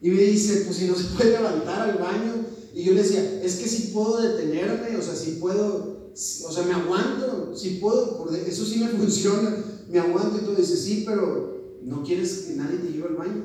[0.00, 2.46] Y me dice, pues si no se puede levantar al baño.
[2.74, 6.64] Y yo le decía, es que si puedo detenerme, o sea, si puedo, o sea,
[6.64, 9.56] me aguanto, si puedo, eso sí me funciona,
[9.88, 10.54] me aguanto y todo.
[10.56, 13.44] Dice, sí, pero no quieres que nadie te lleve al baño.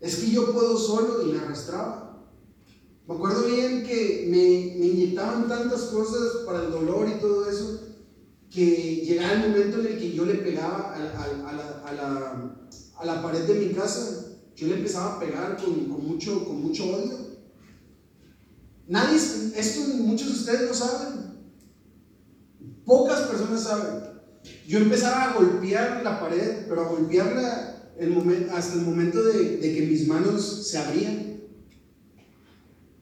[0.00, 2.26] Es que yo puedo solo y me arrastraba.
[3.06, 7.80] Me acuerdo bien que me, me inyectaban tantas cosas para el dolor y todo eso,
[8.50, 11.92] que llegaba el momento en el que yo le pegaba a, a- a la, a
[11.94, 12.68] la-
[13.04, 16.84] la pared de mi casa, yo le empezaba a pegar con, con mucho, con mucho
[16.84, 17.27] odio.
[18.88, 19.18] Nadie,
[19.54, 21.18] esto muchos de ustedes no saben.
[22.86, 24.02] Pocas personas saben.
[24.66, 27.74] Yo empezaba a golpear la pared, pero a golpearla
[28.54, 31.38] hasta el momento de, que mis manos se abrían.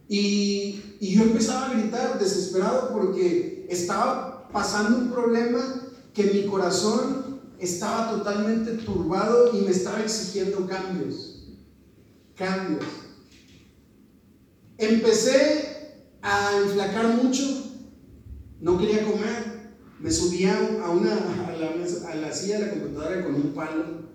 [0.09, 8.11] Y yo empezaba a gritar desesperado porque estaba pasando un problema que mi corazón estaba
[8.11, 11.45] totalmente turbado y me estaba exigiendo cambios.
[12.35, 12.85] Cambios.
[14.79, 15.66] Empecé
[16.29, 17.45] a enflacar mucho,
[18.61, 23.55] no quería comer, me subía a, una, a, la, silla de la computadora con un
[23.55, 24.09] palo,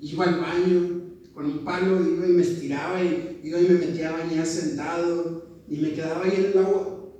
[0.00, 1.00] iba al baño
[1.34, 5.64] con un palo, iba y me estiraba y iba y me metía a bañar sentado
[5.68, 7.10] y me quedaba ahí en el agua.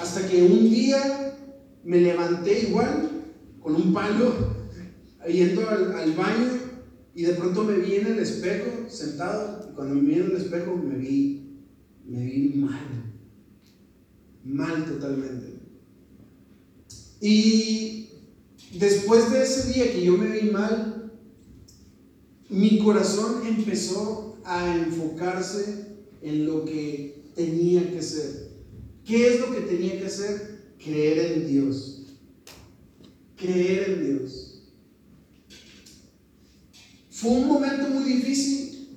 [0.00, 1.36] Hasta que un día
[1.84, 3.08] me levanté igual,
[3.60, 4.34] con un palo,
[5.28, 6.48] yendo al, al baño
[7.14, 9.68] y de pronto me vi en el espejo sentado.
[9.70, 11.62] Y cuando me vi en el espejo me vi,
[12.04, 13.09] me vi mal,
[14.44, 15.54] mal totalmente.
[17.20, 18.08] Y
[18.78, 21.12] después de ese día que yo me vi mal,
[22.48, 25.86] mi corazón empezó a enfocarse
[26.22, 28.50] en lo que tenía que ser.
[29.04, 30.74] ¿Qué es lo que tenía que hacer?
[30.78, 32.02] Creer en Dios.
[33.36, 34.62] Creer en Dios.
[37.10, 38.96] Fue un momento muy difícil,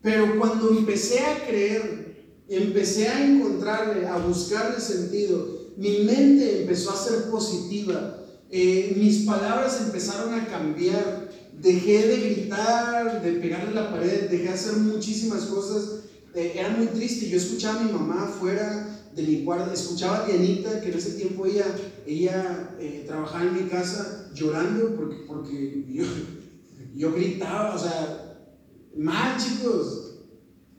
[0.00, 2.11] pero cuando empecé a creer,
[2.56, 8.18] empecé a encontrarle, a buscarle sentido, mi mente empezó a ser positiva,
[8.50, 14.44] eh, mis palabras empezaron a cambiar, dejé de gritar, de pegarle a la pared, dejé
[14.44, 16.00] de hacer muchísimas cosas.
[16.34, 17.30] Eh, era muy triste.
[17.30, 21.12] Yo escuchaba a mi mamá afuera de mi cuarto, escuchaba a Dianita, que en ese
[21.12, 21.64] tiempo ella,
[22.06, 26.04] ella eh, trabajaba en mi casa llorando porque, porque yo,
[26.94, 28.38] yo gritaba, o sea,
[28.96, 30.11] mal chicos.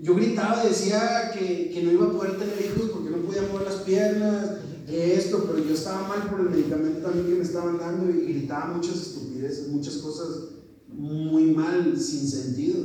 [0.04, 3.64] Yo gritaba, decía que, que no iba a poder tener hijos porque no podía mover
[3.64, 7.78] las piernas, que esto, pero yo estaba mal por el medicamento también que me estaban
[7.78, 10.28] dando y gritaba muchas estupideces, muchas cosas
[10.90, 12.84] muy mal, sin sentido.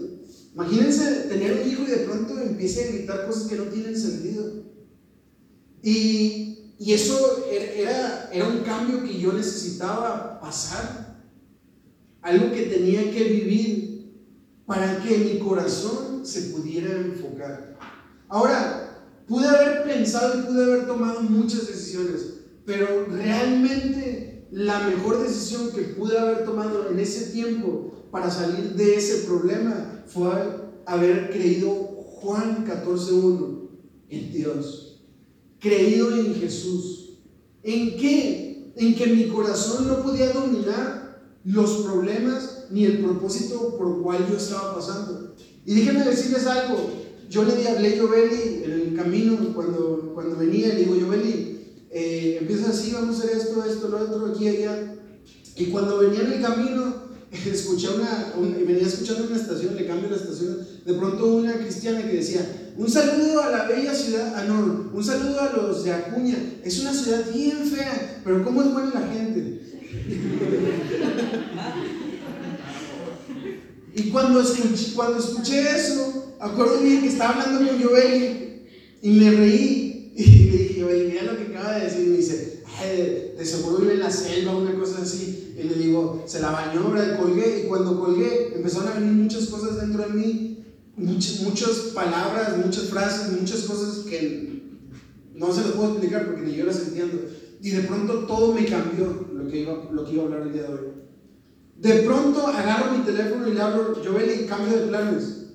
[0.54, 4.62] Imagínense tener un hijo y de pronto empiece a gritar cosas que no tienen sentido.
[5.83, 11.20] Y, y eso era, era un cambio que yo necesitaba pasar,
[12.22, 13.88] algo que tenía que vivir
[14.66, 17.76] para que mi corazón se pudiera enfocar.
[18.28, 25.70] Ahora, pude haber pensado y pude haber tomado muchas decisiones, pero realmente la mejor decisión
[25.72, 30.31] que pude haber tomado en ese tiempo para salir de ese problema fue
[30.87, 33.68] haber creído Juan 14.1
[34.09, 35.02] en Dios,
[35.61, 37.18] creído en Jesús.
[37.62, 38.72] ¿En qué?
[38.76, 44.26] En que mi corazón no podía dominar los problemas ni el propósito por el cual
[44.28, 45.35] yo estaba pasando.
[45.68, 46.78] Y déjenme decirles algo,
[47.28, 51.59] yo le hablé a Yobeli en el camino cuando, cuando venía, le digo, Yobeli,
[51.90, 54.94] eh, empieza así, vamos a hacer esto, esto, lo otro, aquí, allá.
[55.57, 56.94] Y cuando venía en el camino,
[57.52, 62.00] escuché una, un- venía escuchando una estación, le cambio la estación, de pronto una cristiana
[62.00, 65.92] que decía, Un saludo a la bella ciudad, ah no, un saludo a los de
[65.92, 66.38] Acuña.
[66.64, 69.61] Es una ciudad bien fea, pero ¿cómo es buena la gente?
[73.94, 78.62] Y cuando escuché, cuando escuché eso, acuerdo que estaba hablando con Joel
[79.03, 80.12] y me reí.
[80.16, 82.07] Y le dije, Joel, mira lo que acaba de decir.
[82.07, 85.55] Y me dice, "Ay, de, seguro vive en la selva una cosa así.
[85.59, 87.18] Y le digo, se la bañó, ¿verdad?
[87.18, 87.62] Colgué.
[87.64, 90.64] Y cuando colgué, empezaron a venir muchas cosas dentro de mí.
[90.96, 94.62] Muchas, muchas palabras, muchas frases, muchas cosas que
[95.35, 97.18] no se las puedo explicar porque ni yo las entiendo.
[97.62, 100.53] Y de pronto todo me cambió lo que iba, lo que iba a hablar el
[100.53, 100.88] día de hoy.
[101.78, 105.46] De pronto agarro mi teléfono y le hablo, Joel, y cambio de planes.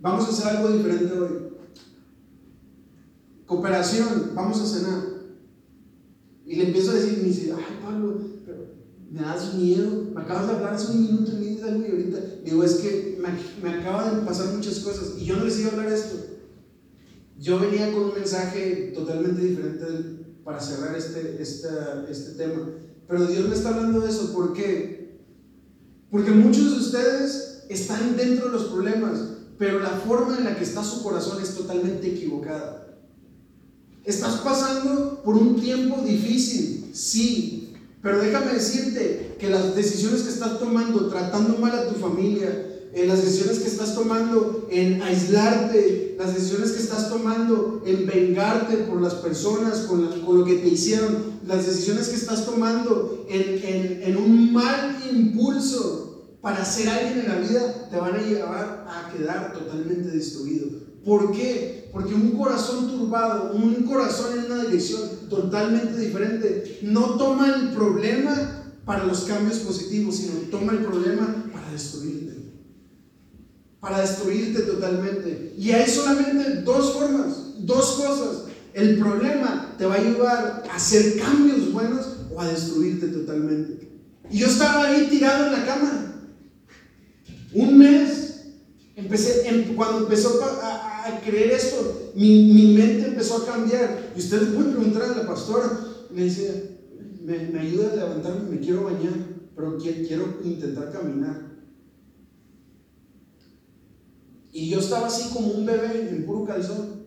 [0.00, 1.30] Vamos a hacer algo diferente hoy.
[3.46, 5.02] Cooperación, vamos a cenar.
[6.46, 8.20] Y le empiezo a decir, me dice, ay Pablo,
[9.10, 10.04] me das miedo.
[10.14, 12.18] Me acabas de hablar hace un minuto y me dices algo y ahorita.
[12.44, 13.28] Digo, es que me,
[13.70, 16.16] me acaban de pasar muchas cosas y yo no les iba a hablar esto.
[17.38, 19.84] Yo venía con un mensaje totalmente diferente
[20.42, 22.70] para cerrar este, esta- este tema.
[23.06, 24.32] Pero Dios me está hablando de eso.
[24.32, 24.95] ¿Por qué?
[26.16, 29.20] Porque muchos de ustedes están dentro de los problemas,
[29.58, 32.96] pero la forma en la que está su corazón es totalmente equivocada.
[34.02, 40.58] Estás pasando por un tiempo difícil, sí, pero déjame decirte que las decisiones que estás
[40.58, 46.34] tomando tratando mal a tu familia, eh, las decisiones que estás tomando en aislarte, las
[46.34, 50.00] decisiones que estás tomando en vengarte por las personas con,
[50.38, 56.38] lo que te hicieron, las decisiones que estás tomando en, en- en un mal impulso
[56.40, 60.68] para ser alguien en la vida, te van a llevar a quedar totalmente destruido.
[61.04, 61.90] ¿Por qué?
[61.92, 68.72] Porque un corazón turbado, un corazón en una dirección totalmente diferente, no toma el problema
[68.84, 72.35] para los cambios positivos, sino toma el problema para destruirte
[73.86, 75.54] para destruirte totalmente.
[75.56, 78.42] Y hay solamente dos formas, dos cosas.
[78.74, 83.88] El problema te va a ayudar a hacer cambios buenos o a destruirte totalmente.
[84.28, 86.20] Y yo estaba ahí tirado en la cama.
[87.52, 88.40] Un mes,
[88.96, 94.10] empecé, em- cuando empezó a, creer esto, mi, mi mente empezó a cambiar.
[94.16, 95.70] Y ustedes pueden preguntar a la pastora,
[96.10, 96.50] me decía,
[97.22, 99.12] me, me ayuda a levantarme, me quiero bañar,
[99.54, 101.55] pero qui- quiero intentar caminar.
[104.56, 107.04] Y yo estaba así como un bebé en puro calzón.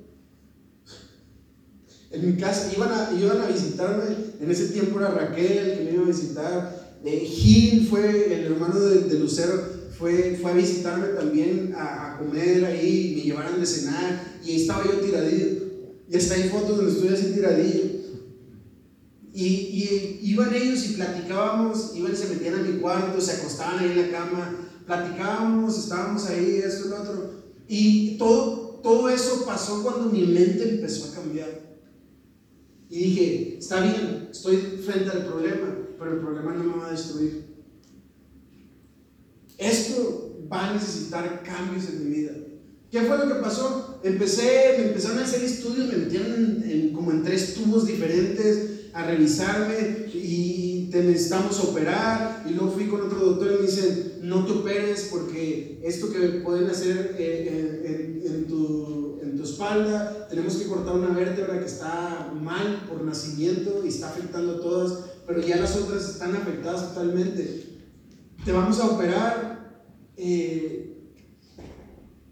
[2.11, 4.03] En mi casa iban a, iban a visitarme,
[4.39, 8.79] en ese tiempo era Raquel que me iba a visitar, eh, Gil fue el hermano
[8.79, 9.63] de, Lucero,
[9.97, 14.85] fue, fue a visitarme también a, comer ahí, me llevaron de cenar y ahí estaba
[14.85, 15.63] yo tiradillo.
[16.07, 17.83] Y hasta hay fotos donde estoy así tiradillo.
[19.33, 23.89] Y, y iban ellos y platicábamos, iban se metían a mi cuarto, se acostaban ahí
[23.89, 27.38] en la cama, platicábamos, estábamos ahí, esto y lo otro.
[27.71, 31.77] Y todo, todo eso pasó cuando mi mente empezó a cambiar.
[32.89, 36.91] Y dije, está bien, estoy frente al problema, pero el problema no me va a
[36.91, 37.45] destruir.
[39.59, 42.31] Esto va a necesitar cambios en mi vida.
[42.89, 43.99] ¿Qué fue lo que pasó?
[44.03, 50.07] Empecé, me empezaron a hacer estudios, me metieron como en tres tubos diferentes a revisarme
[50.13, 52.43] y te necesitamos operar.
[52.47, 56.19] Y luego fui con otro doctor y me dicen, no te operes porque esto que
[56.43, 61.59] pueden hacer eh, en, en- en tu, en tu espalda, tenemos que cortar una vértebra
[61.59, 66.35] que está mal por nacimiento y está afectando a todas, pero ya las otras están
[66.35, 67.65] afectadas totalmente.
[68.45, 69.83] Te vamos a operar,
[70.17, 70.85] eh,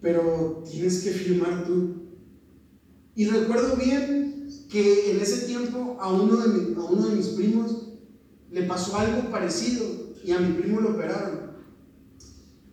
[0.02, 1.96] pero tienes que firmar tú.
[3.16, 4.37] Y recuerdo bien
[4.70, 7.88] que en ese tiempo a uno de, a uno de mis primos
[8.52, 9.86] le pasó algo parecido
[10.24, 11.48] y a mi primo lo operaron.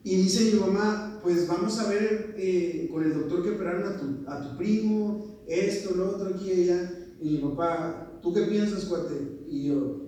[0.03, 3.97] Y dice mi mamá, pues vamos a ver eh, con el doctor que operaron a
[3.97, 6.93] tu, a tu primo, esto, lo otro, aquí y allá.
[7.21, 9.45] Y mi papá, ¿tú qué piensas, cuate?
[9.49, 10.05] Y yo,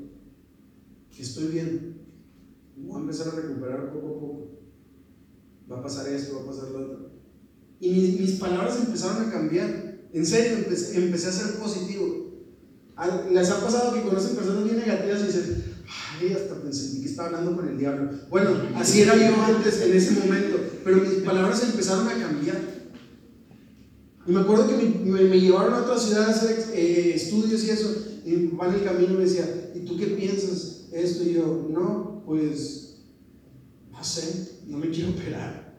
[1.11, 1.97] que estoy bien.
[2.77, 4.51] Voy a empezar a recuperar poco a poco.
[5.71, 7.11] Va a pasar esto, va a pasar lo otro.
[7.81, 9.86] Y mis, mis palabras empezaron a cambiar.
[10.17, 10.57] En serio,
[10.95, 12.33] empecé, a ser positivo.
[13.31, 17.29] ¿Les ha pasado que conocen personas bien negativas y dicen, ay, hasta pensé que estaba
[17.29, 18.13] hablando con el diablo?
[18.31, 22.57] Bueno, así era yo antes, en ese momento, pero mis palabras empezaron a cambiar.
[24.27, 27.95] Y me acuerdo que me, llevaron a otra ciudad a hacer eh, estudios y eso,
[28.25, 31.25] y van el camino y me decía, ¿y tú qué piensas esto?
[31.25, 33.03] Y yo, no, pues,
[33.93, 35.77] no sé, no me quiero operar.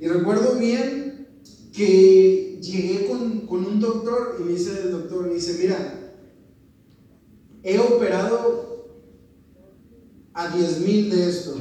[0.00, 1.28] Y recuerdo bien
[1.72, 2.43] que
[2.74, 6.14] llegué con, un doctor y me dice el doctor, me dice, mira,
[7.62, 9.00] he operado
[10.32, 11.56] a 10 mil de esto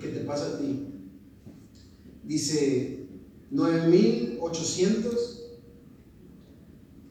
[0.00, 0.86] que te, pasa a ti.
[2.22, 3.08] Dice,
[3.50, 5.38] 9800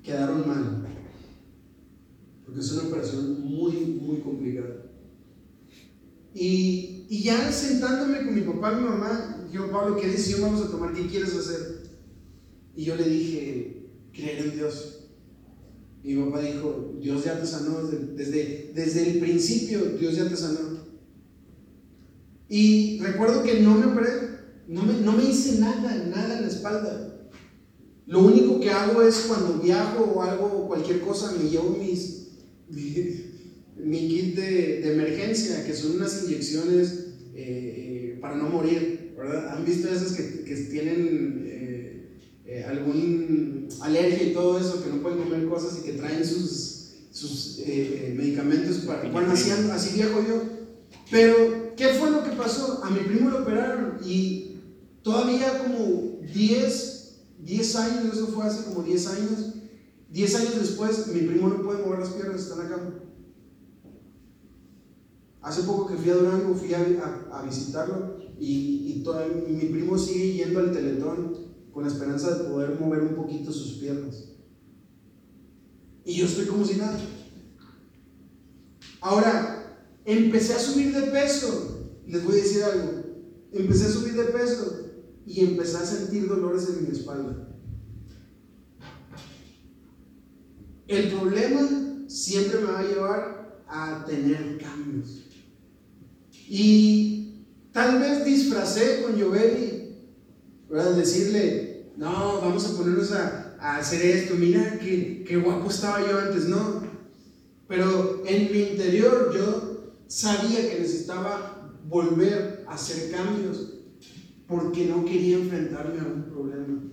[0.03, 0.87] quedaron mal.
[2.45, 4.85] Porque es una operación muy, muy complicada.
[6.33, 10.61] Y, y ya sentándome con mi papá y mi mamá, dijo, Pablo, ¿qué decisión vamos
[10.61, 10.93] a tomar?
[10.93, 11.76] ¿Qué quieres hacer?
[12.77, 14.99] Y yo le dije, creer en Dios.
[16.03, 20.77] Mi papá dijo, Dios ya te sanó desde, desde, el principio, Dios ya te sanó.
[22.47, 24.11] Y recuerdo que no me operé,
[24.67, 27.29] no me, no me hice nada, nada en la espalda.
[28.05, 32.27] Lo único que hago es cuando viajo o algo, cualquier cosa, me llevo mis,
[32.69, 39.57] mi, kit de, de emergencia, que son unas inyecciones eh, eh, para no morir, ¿verdad?
[39.57, 41.46] ¿Han visto esas que, que tienen
[42.47, 46.91] eh, algún alergia y todo eso, que no pueden comer cosas y que traen sus,
[47.11, 49.09] sus eh, medicamentos para...
[49.11, 50.41] Bueno, así, así viajo yo.
[51.11, 51.35] Pero,
[51.75, 52.81] ¿qué fue lo que pasó?
[52.83, 54.55] A mi primo lo operaron y
[55.03, 59.53] todavía como 10, 10 años, eso fue hace como 10 años,
[60.09, 62.93] 10 años después, mi primo no puede mover las piernas, está en la cama.
[65.41, 69.65] Hace poco que fui a Durango, fui a, a- a visitarlo y, y todavía mi
[69.65, 71.46] primo sigue yendo al teletón
[71.77, 74.29] con la esperanza de poder mover un poquito sus piernas.
[76.03, 76.99] Y yo estoy como si nada.
[78.99, 81.93] Ahora, empecé a subir de peso.
[82.07, 83.03] Les voy a decir algo.
[83.51, 84.87] Empecé a subir de peso
[85.23, 87.47] y empecé a sentir dolores en mi espalda.
[90.87, 95.25] El problema siempre me va a llevar a tener cambios.
[96.49, 99.76] Y tal vez disfracé con Jovelli,
[100.69, 106.17] Decirle, no, vamos a ponernos a, a hacer esto, mira qué, qué guapo estaba yo
[106.19, 106.81] antes, no.
[107.67, 113.73] Pero en mi interior yo sabía que necesitaba volver a hacer cambios
[114.47, 116.83] porque no quería enfrentarme a un problema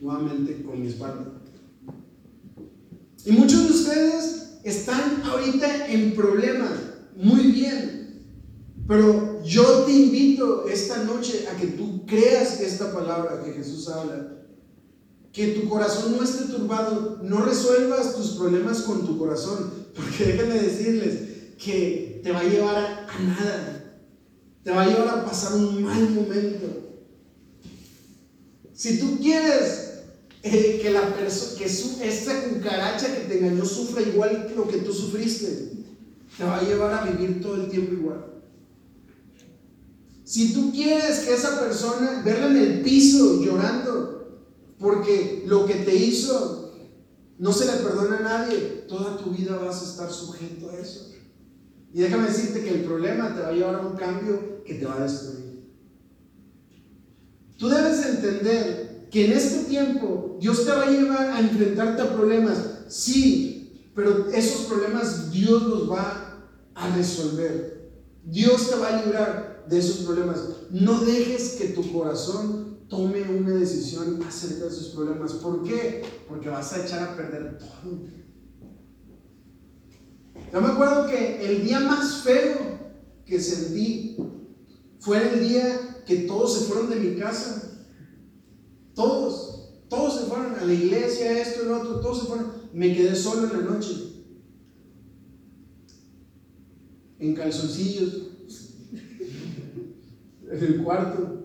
[0.00, 1.40] nuevamente con mi espalda.
[3.24, 6.72] Y muchos de ustedes están ahorita en problemas,
[7.16, 8.24] muy bien,
[8.86, 14.32] pero yo te invito esta noche a que tú creas esta palabra que Jesús habla.
[15.32, 20.54] Que tu corazón no esté turbado, no resuelvas tus problemas con tu corazón, porque déjenme
[20.54, 21.20] decirles
[21.62, 24.00] que te va a llevar a, nada,
[24.64, 26.66] te va a llevar a pasar un mal momento.
[28.72, 30.02] Si tú quieres
[30.42, 34.92] eh, que la que esa cucaracha que te engañó sufra igual que lo que tú
[34.92, 35.72] sufriste,
[36.36, 38.35] te va a llevar a vivir todo el tiempo igual.
[40.26, 44.42] Si tú quieres que esa persona, verla en el piso llorando,
[44.76, 46.72] porque lo que te hizo
[47.38, 51.12] no se le perdona a nadie, toda tu vida vas a estar sujeto a eso.
[51.94, 54.84] Y déjame decirte que el problema te va a llevar a un cambio que te
[54.84, 55.62] va a destruir.
[57.56, 62.12] Tú debes entender que en este tiempo Dios te va a llevar a enfrentarte a
[62.12, 62.58] problemas,
[62.88, 66.42] sí, pero esos problemas Dios los va
[66.74, 67.92] a resolver.
[68.24, 70.40] Dios te va a librar de esos problemas.
[70.70, 75.32] No dejes que tu corazón tome una decisión acerca de esos problemas.
[75.34, 76.04] ¿Por qué?
[76.28, 77.98] Porque vas a echar a perder todo.
[80.52, 82.54] Yo me acuerdo que el día más feo
[83.24, 84.16] que sentí
[85.00, 87.62] fue el día que todos se fueron de mi casa.
[88.94, 92.52] Todos, todos se fueron a la iglesia, esto y lo otro, todos se fueron.
[92.72, 94.24] Me quedé solo en la noche.
[97.18, 98.35] En calzoncillos.
[100.50, 101.42] En el cuarto.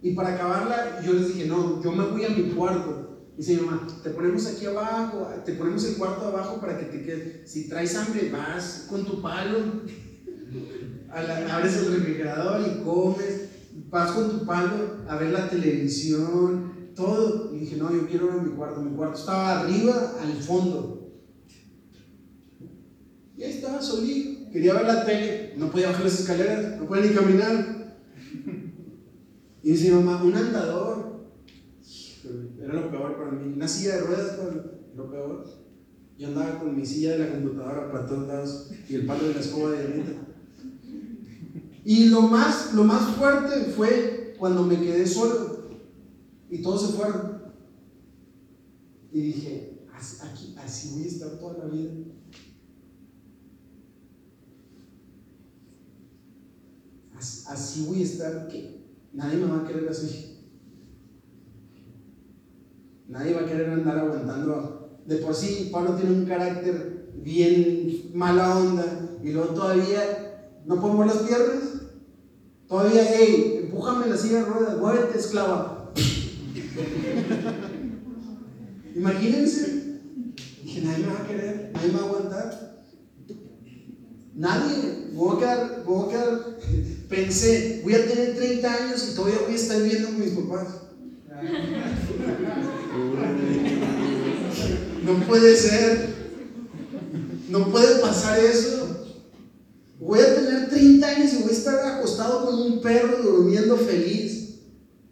[0.00, 2.98] Y para acabarla, yo les dije, no, yo me voy a mi cuarto.
[3.36, 7.02] Dice mi mamá, te ponemos aquí abajo, te ponemos el cuarto abajo para que te
[7.02, 7.50] quedes.
[7.50, 9.58] Si traes hambre, vas con tu palo,
[11.10, 13.48] a la- abres el refrigerador y comes,
[13.90, 17.54] vas con tu palo a ver la televisión, todo.
[17.54, 18.82] Y dije, no, yo quiero ir a mi cuarto.
[18.82, 21.10] Mi cuarto estaba arriba, al fondo.
[23.36, 24.41] Y ahí estaba solito.
[24.52, 27.96] Quería ver la tele, no podía bajar las escaleras, no podía ni caminar.
[29.62, 31.22] Y dice mi mamá, un andador.
[32.60, 33.54] Era lo peor para mí.
[33.54, 34.50] Una silla de ruedas fue
[34.96, 35.44] lo peor.
[36.18, 39.34] Yo andaba con mi silla de la computadora para todos lados y el palo de
[39.34, 40.16] la escoba de dientes.
[41.84, 45.68] Y lo más, lo más fuerte fue cuando me quedé solo
[46.50, 47.42] y todos se fueron.
[49.12, 51.90] Y dije, aquí, así voy a estar toda la vida.
[57.46, 58.82] Así, voy a estar que
[59.12, 60.32] nadie me va a querer así.
[63.08, 65.00] Nadie va a querer andar aguantando.
[65.06, 71.08] De por sí, Pablo tiene un carácter bien mala onda y luego todavía no mover
[71.08, 71.62] las piernas.
[72.68, 75.92] Todavía, hey, empújame la silla de ruedas, muévete, esclava.
[78.94, 80.00] Imagínense.
[80.62, 82.84] Dije, nadie me va a querer, nadie me va a aguantar.
[84.34, 85.08] Nadie.
[85.12, 86.56] Me voy a quedar, me voy a quedar.
[87.12, 90.68] Pensé, voy a tener 30 años y todavía voy a estar viviendo con mis papás.
[95.04, 96.14] No puede ser.
[97.50, 99.04] No puede pasar eso.
[100.00, 104.60] Voy a tener 30 años y voy a estar acostado con un perro durmiendo feliz.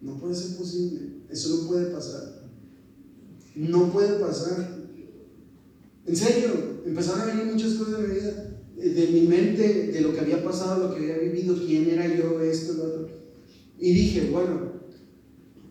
[0.01, 1.01] No puede ser posible.
[1.29, 2.47] Eso no puede pasar.
[3.53, 4.87] No puede pasar.
[6.07, 8.50] En serio, empezaron a venir muchas cosas de mi vida,
[8.89, 12.41] de mi mente, de lo que había pasado, lo que había vivido, quién era yo,
[12.41, 13.09] esto, lo otro.
[13.77, 14.73] Y dije, bueno,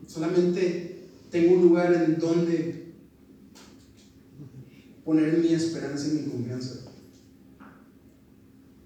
[0.06, 2.94] solamente tengo un lugar en donde
[5.04, 6.92] poner mi esperanza y mi confianza.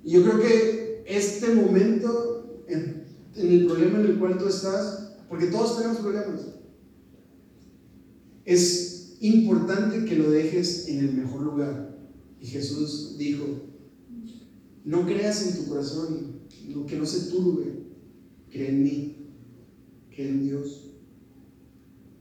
[0.02, 3.04] Y yo creo que este momento, en,
[3.36, 6.40] en, el problema en el cual tú estás, porque todos tenemos problemas,
[8.44, 11.96] es importante que lo dejes en el mejor lugar.
[12.40, 13.73] Y Jesús dijo,
[14.84, 16.40] no creas en tu corazón,
[16.86, 17.84] que no se turbe,
[18.50, 19.16] cree en mí,
[20.10, 20.90] cree en Dios,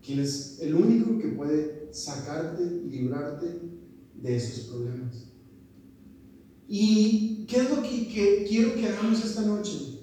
[0.06, 3.60] quien es el único que puede sacarte, librarte
[4.16, 5.28] de esos problemas.
[6.68, 10.00] ¿Y qué es lo que, que, quiero que hagamos esta noche?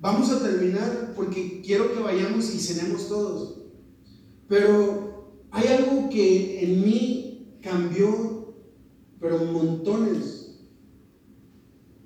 [0.00, 3.62] Vamos a terminar porque quiero que vayamos y cenemos todos.
[4.48, 8.54] Pero hay algo que en mí cambió,
[9.18, 10.35] pero montones,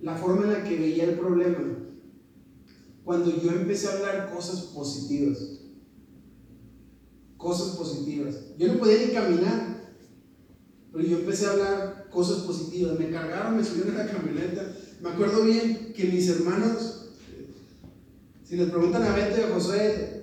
[0.02, 1.78] la forma en la que veía el problema.
[3.04, 5.38] Cuando yo empecé a hablar cosas positivas.
[7.36, 8.36] Cosas positivas.
[8.58, 9.94] Yo no podía ni caminar,
[10.92, 12.98] pero yo empecé a hablar cosas positivas.
[12.98, 14.74] Me cargaron, me subieron a la camioneta.
[15.00, 17.12] Me acuerdo bien que mis hermanos,
[18.44, 20.20] si les preguntan a Beto y a Josué,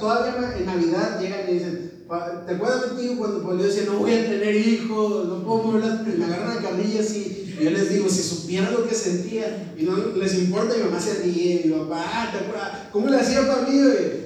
[0.00, 2.04] todavía en Navidad llegan y dicen,
[2.46, 6.18] ¿te acuerdas de ti cuando yo decía, no voy a tener hijos, no puedo mover
[6.18, 7.41] me agarran la carrilla así?
[7.62, 11.22] Yo les digo, si supieran lo que sentía, y no les importa, mi mamá se
[11.22, 12.88] ríe, mi papá, ah.
[12.90, 13.78] ¿Cómo le hacía para mí?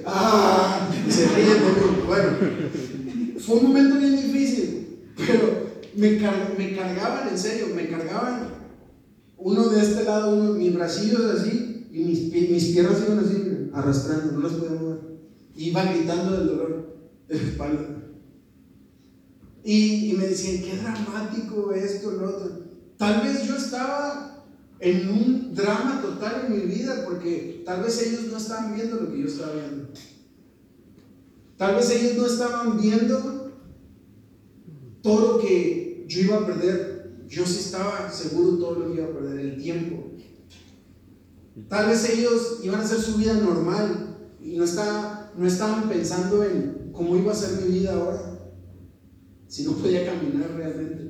[0.05, 2.29] Ah, y se ríen de Bueno,
[3.39, 6.11] fue un momento bien difícil, pero me,
[6.57, 8.55] me cargaban, en serio, me cargaban
[9.37, 14.33] uno de este lado, uno, mis bracillos así, y mis, mis piernas iban así, arrastrando,
[14.33, 14.99] no las podía mover.
[15.55, 17.87] Iba gritando del dolor de la espalda.
[19.63, 22.66] Y, y, me decían, qué dramático esto, lo otro.
[22.97, 24.45] Tal vez yo estaba
[24.79, 29.11] en un drama total en mi vida porque tal vez ellos no estaban viendo lo
[29.11, 29.89] que yo estaba viendo.
[31.57, 33.51] Tal vez ellos no estaban viendo
[35.01, 37.25] todo lo que yo iba a perder.
[37.27, 40.11] Yo sí estaba seguro todo lo que iba a perder, el tiempo.
[41.67, 44.65] Tal vez ellos iban a hacer su vida normal y no,
[45.37, 48.39] no estaban pensando en cómo iba a ser mi vida ahora,
[49.47, 51.06] si no podía caminar realmente.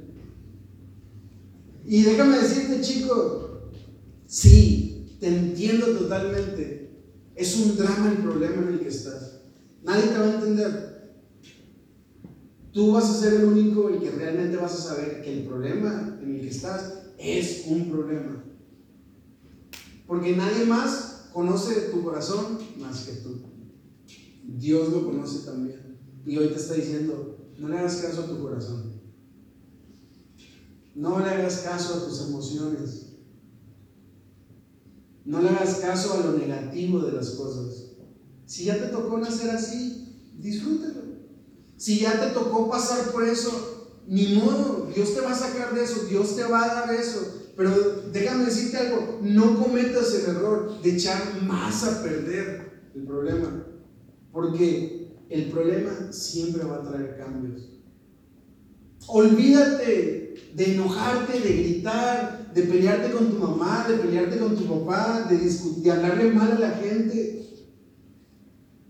[1.88, 3.72] Y déjame decirte, chico,
[4.26, 6.92] sí, te entiendo totalmente.
[7.34, 9.40] Es un drama el problema en el que estás.
[9.84, 11.16] Nadie te va a entender.
[12.74, 16.20] Tú vas a ser el único el que realmente vas a saber que el problema
[16.22, 18.44] en el que estás es un problema.
[20.06, 23.40] Porque nadie más conoce tu corazón más que tú.
[24.44, 25.98] Dios lo conoce también.
[26.26, 28.87] Y hoy te está diciendo, no le hagas caso a tu corazón.
[30.98, 33.06] No le hagas caso a tus emociones.
[35.26, 37.92] No le hagas caso a lo negativo de las cosas.
[38.48, 41.04] Si ya te tocó nacer así, disfrútalo.
[41.76, 45.84] Si ya te tocó pasar por eso, ni modo, Dios te va a sacar de
[45.84, 47.52] eso, Dios te va a dar eso.
[47.56, 53.68] Pero déjame decirte algo, no cometas el error de echar más a perder el problema.
[54.32, 57.70] Porque el problema siempre va a traer cambios.
[59.06, 65.28] Olvídate de enojarte, de gritar, de pelearte con tu mamá, de pelearte con tu papá,
[65.30, 67.44] de, discutir, de hablarle mal a la gente.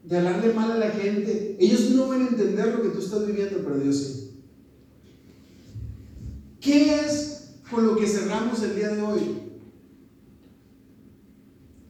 [0.04, 1.58] De hablarle mal a la gente.
[1.60, 4.24] Ellos no van a entender lo que tú estás viviendo, pero Dios sí.
[6.62, 9.22] ¿Qué es con lo que cerramos el día de hoy?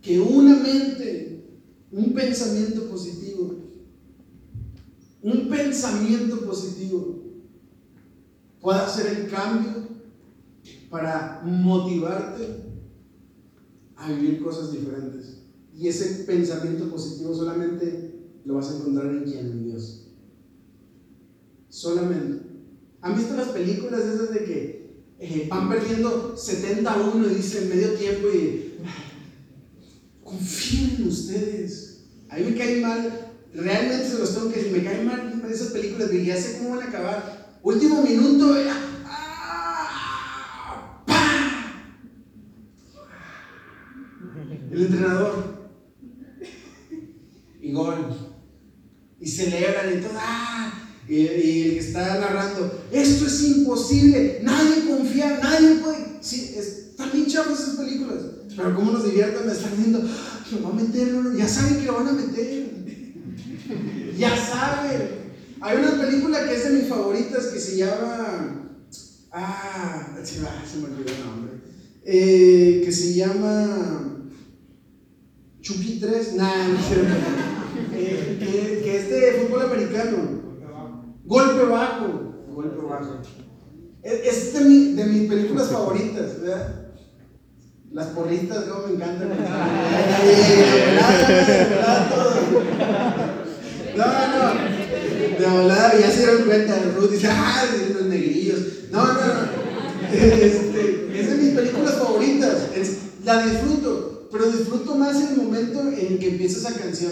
[0.01, 1.45] Que una mente,
[1.91, 3.55] un pensamiento positivo,
[5.21, 7.26] un pensamiento positivo
[8.67, 9.87] pueda hacer el cambio
[10.89, 12.65] para motivarte
[13.95, 15.37] a vivir cosas diferentes.
[15.73, 20.07] Y ese pensamiento positivo solamente lo vas a encontrar en quien, en Dios.
[21.69, 22.45] Solamente.
[22.99, 27.69] ¿Han visto las películas esas de que eh, van perdiendo 70 a 1 y dicen
[27.69, 28.79] medio tiempo y
[30.25, 32.03] confíen en ustedes?
[32.27, 35.71] A mí me cae mal realmente se los tengo que decir, me caen mal esas
[35.71, 37.36] películas, y ya sé cómo van a acabar.
[37.67, 38.55] Último minuto,
[39.05, 41.03] ¡ah!
[44.71, 45.67] El entrenador.
[47.61, 48.15] Y gol.
[49.19, 50.11] Y celebran y todo.
[50.15, 50.71] ¡ah!
[51.09, 56.19] Y, el que está narrando, esto es imposible, nadie confía, nadie puede.
[56.21, 58.23] Sí, están bien esas películas.
[58.55, 61.95] Pero cómo nos divierten, me están viendo, lo va a meter, ya saben que lo
[61.95, 62.77] van a meter.
[64.17, 65.26] Ya saben.
[65.61, 68.69] Hay una película que es de mis favoritas que se llama.
[69.31, 71.51] Ah, se me, se me olvidó el nombre.
[72.05, 74.13] Eh, que se llama.
[75.61, 76.33] Chucky 3.
[76.35, 77.07] Nah, no cierto.
[77.99, 80.17] Eh, que, que es de fútbol americano.
[81.25, 82.33] Golpe bajo.
[82.51, 83.19] Golpe bajo.
[84.03, 86.91] Es, de, mi- de mis películas favoritas, ¿verdad?
[87.91, 89.29] Las porritas, luego me encantan.
[93.95, 94.66] No, no.
[95.37, 96.79] De volada, ya se dieron cuenta.
[96.95, 97.63] Ruth dice, ah,
[97.93, 98.59] los negrillos.
[98.91, 99.67] No, no, no.
[100.11, 102.69] Este, es de mis películas favoritas.
[103.23, 107.11] La disfruto, pero disfruto más el momento en que empieza esa canción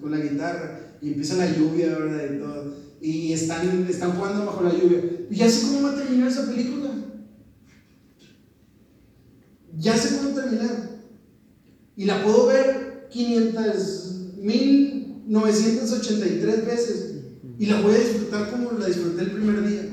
[0.00, 2.22] con la guitarra y empieza la lluvia, ¿verdad?
[2.32, 2.74] Y todo.
[3.00, 5.00] Y están, están jugando bajo la lluvia.
[5.28, 6.90] Y ya sé cómo va a terminar esa película.
[9.76, 10.90] Ya sé cómo terminar.
[11.96, 14.12] Y la puedo ver 500,
[15.40, 17.14] 1983 veces.
[17.58, 19.88] Y la voy a disfrutar como la disfruté el primer día.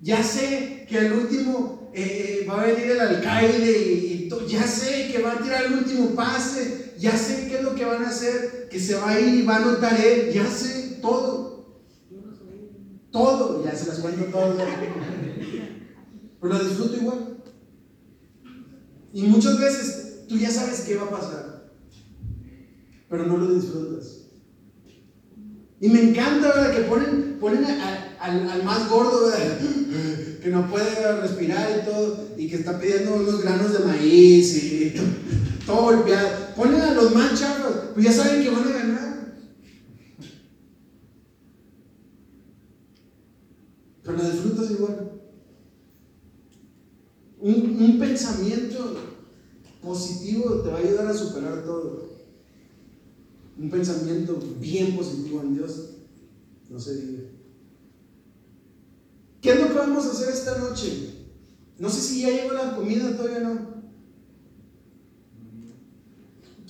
[0.00, 5.22] Ya sé que al último eh, va a venir el alcaide y, ya sé que
[5.22, 6.94] va a tirar el último pase.
[6.98, 8.68] Ya sé qué es lo que van a hacer.
[8.68, 10.32] Que se va a ir y va a anotar él.
[10.32, 11.82] Ya sé todo.
[13.12, 13.64] Todo.
[13.64, 14.56] Ya se las cuento todo.
[16.40, 17.36] Pero la disfruto igual.
[19.12, 21.51] Y muchas veces tú ya sabes qué va a pasar,
[23.12, 24.20] pero no lo disfrutas.
[25.80, 26.72] Y me encanta, ¿verdad?
[26.74, 29.58] Que ponen, ponen a- al, al más gordo, ¿verdad?
[30.42, 34.94] Que no puede respirar y todo, y que está pidiendo unos granos de maíz y
[34.96, 35.02] to-
[35.66, 36.54] todo golpeado.
[36.56, 39.34] Ponen a los más chavos, pues ya saben que van a ganar.
[44.02, 45.12] Pero lo disfrutas igual.
[47.38, 48.96] Un, un pensamiento
[49.82, 52.11] positivo te va a ayudar a superar todo.
[53.58, 55.90] Un pensamiento bien positivo en Dios
[56.70, 57.22] no se diga.
[59.40, 61.12] ¿Qué es lo que vamos a hacer esta noche?
[61.78, 63.72] No sé si ya llegó la comida, todavía no.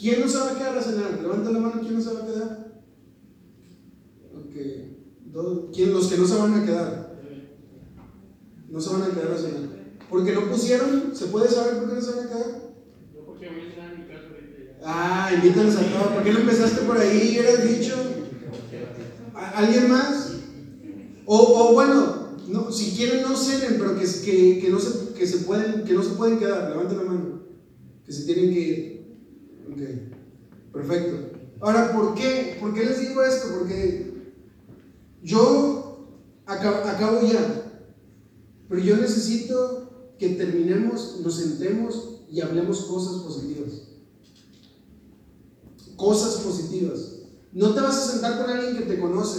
[0.02, 1.20] ¿Quién no se va a quedar a cenar?
[1.20, 2.82] Levanta la mano, ¿quién no se va a quedar?
[4.34, 5.70] Ok.
[5.72, 7.20] ¿Quién, los que no se van a quedar?
[8.68, 9.68] No se van a quedar a cenar.
[10.10, 12.74] Porque no pusieron, ¿se puede saber por qué no se van a quedar?
[13.14, 14.71] Yo porque voy a entrar a mi casa ahorita ya.
[14.84, 16.12] Ah, invítanos a todos.
[16.14, 17.36] ¿Por qué no empezaste por ahí?
[17.38, 17.94] Eres dicho.
[19.34, 20.32] ¿A- ¿Alguien más?
[21.24, 25.26] O, o bueno, no, si quieren no cenen, pero que, que, que no se, que,
[25.26, 26.70] se pueden, que no se pueden quedar.
[26.70, 27.42] Levanten la mano.
[28.04, 29.06] Que se tienen que ir.
[29.70, 30.72] Ok.
[30.72, 31.38] Perfecto.
[31.60, 32.56] Ahora, ¿por qué?
[32.60, 33.48] ¿Por qué les digo esto?
[33.58, 34.12] Porque
[35.22, 36.08] yo
[36.46, 37.62] acabo, acabo ya.
[38.68, 43.91] Pero yo necesito que terminemos, nos sentemos y hablemos cosas positivas
[46.02, 46.98] cosas positivas.
[47.52, 49.38] No te vas a sentar con alguien que te conoce,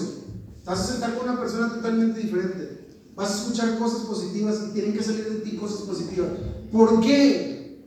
[0.64, 2.88] te vas a sentar con una persona totalmente diferente.
[3.16, 6.30] Vas a escuchar cosas positivas y tienen que salir de ti cosas positivas.
[6.72, 7.84] ¿Por qué?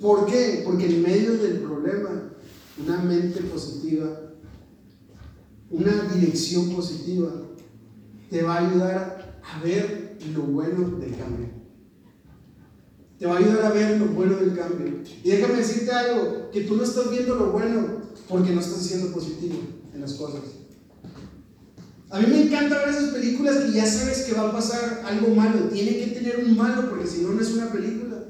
[0.00, 0.62] ¿Por qué?
[0.64, 2.32] Porque en medio del problema,
[2.84, 4.08] una mente positiva,
[5.70, 7.30] una dirección positiva,
[8.28, 11.53] te va a ayudar a ver lo bueno del cambio.
[13.18, 15.02] Te va a ayudar a ver lo bueno del cambio.
[15.22, 19.12] Y déjame decirte algo, que tú no estás viendo lo bueno porque no estás siendo
[19.12, 19.56] positivo
[19.94, 20.42] en las cosas.
[22.10, 25.34] A mí me encanta ver esas películas que ya sabes que va a pasar algo
[25.34, 25.68] malo.
[25.72, 28.24] Tiene que tener un malo porque si no, no es una película.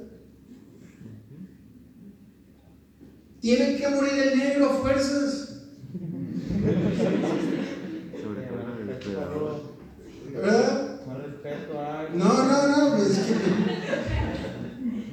[3.41, 5.61] Tiene que morir el negro a fuerzas.
[8.23, 9.75] Sobre todo en el depredador.
[10.33, 10.91] ¿Verdad?
[12.15, 13.35] No, no, no, pues es que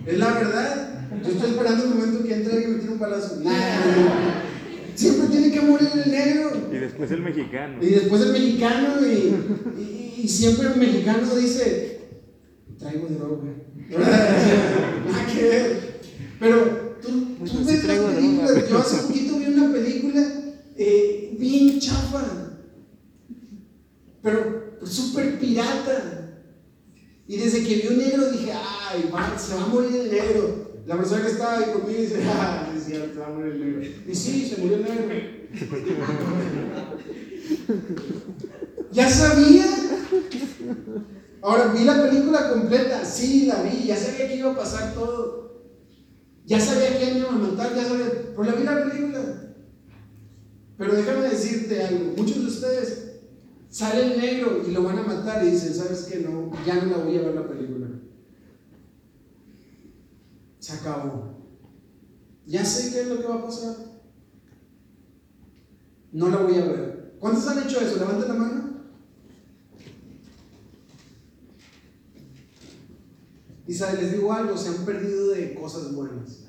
[0.05, 0.87] es la verdad.
[1.23, 3.39] Yo estoy esperando el momento que entre alguien y me tire un palazo.
[3.43, 3.51] Nah,
[4.95, 6.69] siempre tiene que morir el negro.
[6.71, 7.77] Y después el mexicano.
[7.81, 11.99] Y después el mexicano y, y- y siempre el mexicano dice,
[12.79, 13.49] traigo droga.
[13.89, 16.01] Nada que ver.
[16.39, 17.09] Pero tú,
[17.45, 18.15] tú ves las traigo droga.
[18.17, 18.69] películas.
[18.69, 20.27] Yo hace poquito vi una película
[20.77, 22.23] eh, bien chafa,
[24.21, 26.20] pero súper pirata.
[27.27, 30.71] Y desde que vi un negro dije, ay, va, se va a morir el negro.
[30.85, 33.81] La persona que estaba ahí conmigo dice, ah, es cierto, va a morir el negro.
[34.07, 35.07] Y sí, se murió el negro.
[38.91, 39.65] ya sabía.
[41.41, 45.41] Ahora, vi la película completa, sí, la vi, ya sabía que iba a pasar todo.
[46.45, 49.19] Ya sabía quién iba a matar, ya sabía, pero la vi la película.
[50.77, 53.10] Pero déjame decirte algo, muchos de ustedes
[53.71, 56.19] sale el negro y lo van a matar y dicen, ¿sabes qué?
[56.19, 57.87] No, ya no la voy a ver la película.
[60.59, 61.37] Se acabó.
[62.45, 63.75] Ya sé qué es lo que va a pasar.
[66.11, 67.15] No la voy a ver.
[67.19, 67.97] ¿Cuántos han hecho eso?
[67.97, 68.71] Levanten la mano.
[73.67, 76.40] Y les digo algo, se han perdido de cosas buenas.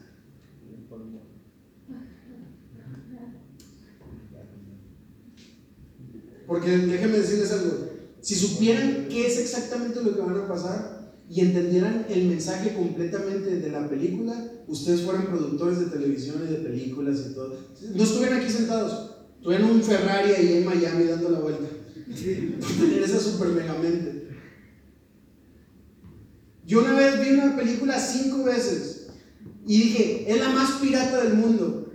[6.52, 7.88] Porque déjenme decirles algo,
[8.20, 13.56] si supieran qué es exactamente lo que van a pasar y entendieran el mensaje completamente
[13.56, 17.56] de la película, ustedes fueran productores de televisión y de películas y todo.
[17.94, 21.68] No estuvieran aquí sentados, estuvieran en un Ferrari ahí en Miami dando la vuelta.
[22.04, 24.28] Tener esa super mega mente.
[26.66, 29.06] Yo una vez vi una película cinco veces
[29.66, 31.94] y dije, es la más pirata del mundo.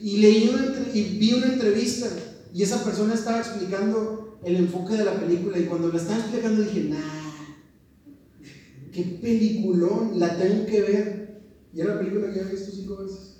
[0.00, 2.08] Y leí una, y vi una entrevista
[2.52, 6.62] y esa persona estaba explicando el enfoque de la película y cuando la estaba explicando
[6.62, 6.98] dije, nah,
[8.92, 11.42] qué peliculón, la tengo que ver.
[11.72, 13.36] Y era la película que había visto cinco veces.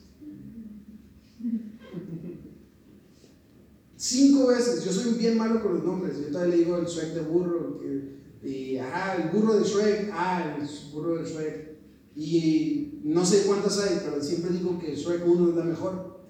[3.96, 7.12] Cinco veces, yo soy bien malo con los nombres, yo todavía le digo el Shrek
[7.14, 11.72] de burro, que- y ah, el burro de Shrek, ah, el burro de Shrek.
[12.16, 16.21] Y no sé cuántas hay, pero siempre digo que Shrek 1 es la mejor.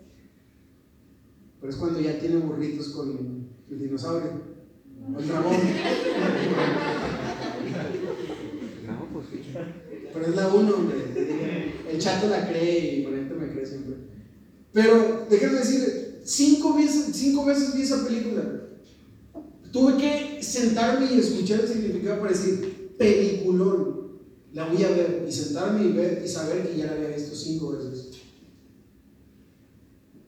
[1.63, 4.33] Pero es cuando ya tiene burritos con el dinosaurio.
[5.15, 5.57] O el dragón.
[8.85, 9.43] No, pues sí.
[10.13, 10.97] Pero es la 1, hombre.
[11.89, 13.95] El chato la cree y por ejemplo me cree siempre.
[14.73, 18.43] Pero déjenme decir, cinco veces, cinco veces vi esa película.
[19.71, 24.03] Tuve que sentarme y escuchar el significado para decir, peliculón.
[24.53, 27.37] La voy a ver y sentarme y ver y saber que ya la había visto
[27.37, 28.01] cinco veces.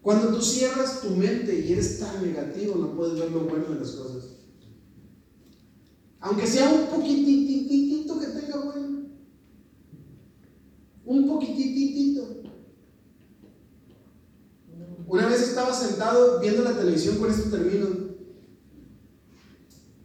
[0.05, 3.77] Cuando tú cierras tu mente y eres tan negativo, no puedes ver lo bueno de
[3.81, 4.35] las cosas.
[6.21, 8.99] Aunque sea un poquitititito que tenga bueno.
[11.07, 12.43] Un poquititito.
[15.07, 17.87] Una vez estaba sentado viendo la televisión, con esto termino.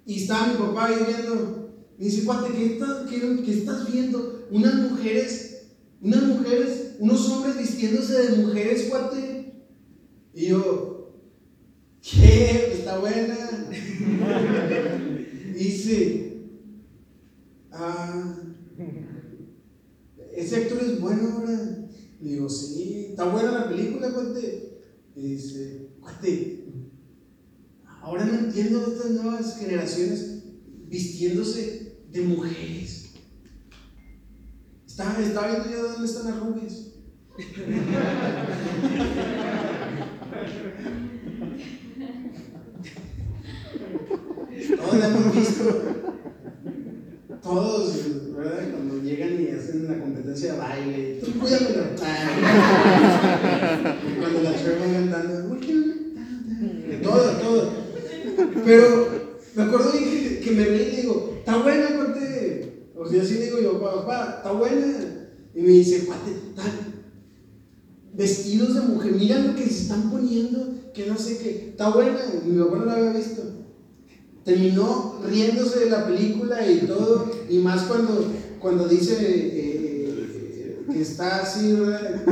[0.06, 1.72] Y estaba mi papá ahí viendo.
[1.98, 4.48] Me dice, cuate, ¿qué estás, qué- qué estás viendo?
[4.50, 5.64] Unas mujeres,
[6.02, 9.39] unas mujeres, unos hombres vistiéndose de mujeres, cuate.
[10.40, 11.12] Y yo,
[12.02, 12.72] ¿qué?
[12.72, 13.36] Está buena.
[15.54, 16.48] Dice,
[17.74, 18.38] ah,
[20.34, 21.90] ese actor es bueno ahora.
[22.22, 24.80] Le digo, sí, está buena la película, cuate.
[25.14, 26.64] Y dice, cuate,
[28.02, 30.44] ahora no entiendo estas nuevas generaciones
[30.88, 33.10] vistiéndose de mujeres.
[34.88, 36.86] Estaba, estaba viendo yo dónde están las rubias.
[44.78, 45.82] Todos hemos visto.
[47.42, 48.72] Todos, ¿verdad?
[48.72, 51.20] Cuando llegan y hacen la competencia de baile.
[51.24, 51.84] Tú cuídamelo.
[52.04, 53.96] Ah.
[54.20, 55.58] Cuando la chica va cantando.
[57.02, 57.72] Todo, todo.
[58.66, 59.08] Pero
[59.56, 62.90] me acuerdo que, que me reí y digo, está buena, cuate.
[62.96, 64.88] O sea, así digo yo, papá, está buena.
[65.56, 66.32] Y me dice, cuate,
[68.20, 72.20] vestidos de mujer, mira lo que se están poniendo, que no sé qué, está buena.
[72.46, 73.42] Mi papá no la había visto
[74.50, 78.26] terminó riéndose de la película y todo, y más cuando,
[78.60, 82.24] cuando dice eh, que está así, ¿verdad?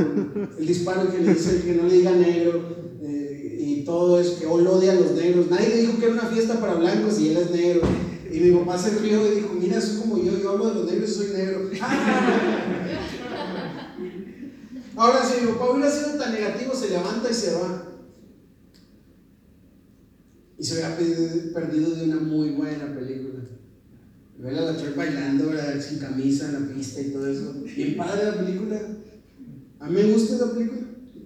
[0.58, 2.60] El disparo que le dice que no le diga negro,
[3.02, 5.48] eh, y todo eso, que él odia a los negros.
[5.48, 7.82] Nadie le dijo que era una fiesta para blancos y él es negro.
[8.30, 10.90] Y mi papá se rió y dijo, mira, soy como yo, yo hablo de los
[10.90, 11.70] negros y soy negro.
[14.98, 17.84] Ahora, si papá hubiera sido tan negativo, se levanta y se va.
[20.58, 23.44] Y se hubiera perdido, de una muy buena película.
[24.38, 27.54] Ver a la Troy bailando, sin camisa en la pista y todo eso.
[27.62, 28.80] Bien padre la película.
[29.78, 30.80] A mí me gusta la película.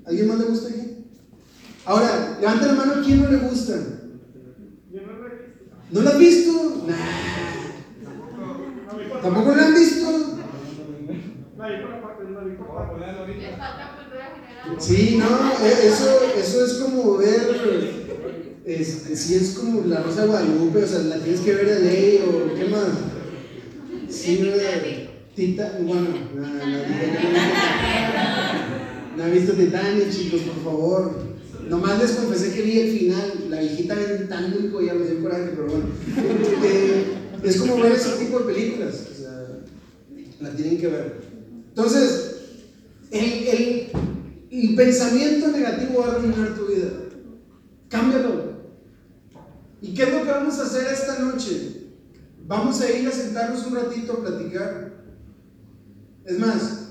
[0.05, 1.07] ¿Alguien más le gusta aquí?
[1.87, 3.75] Ahora, levanta la mano, ¿quién no le gusta?
[5.91, 6.85] ¿No la has visto?
[6.87, 7.23] Nah.
[9.23, 10.32] ¿Tampoco la han visto?
[14.78, 17.40] Sí, no, e- eso, eso es como ver,
[18.64, 21.80] este, si es como la Rosa de Guadalupe, o sea, la tienes que ver de
[21.80, 22.88] ley o qué más.
[24.08, 24.52] Sí, Es.
[24.52, 25.08] Titanic.
[25.34, 26.62] Tita, bueno, no, no, no,
[29.16, 31.32] no he visto Titanic, chicos, por favor.
[31.68, 35.52] Nomás les confesé que vi el final, la viejita aventando el collar, me dio coraje,
[35.56, 35.86] pero bueno.
[36.64, 37.04] Eh,
[37.42, 39.46] es como ver ese tipo de películas, o sea,
[40.40, 41.32] la tienen que ver.
[41.75, 42.37] Entonces,
[43.11, 43.91] el,
[44.51, 46.91] el, pensamiento negativo va a arruinar tu vida.
[47.89, 48.53] Cámbialo.
[49.81, 51.95] ¿Y qué es lo que vamos a hacer esta noche?
[52.47, 55.03] Vamos a ir a sentarnos un ratito a platicar.
[56.27, 56.89] Es más,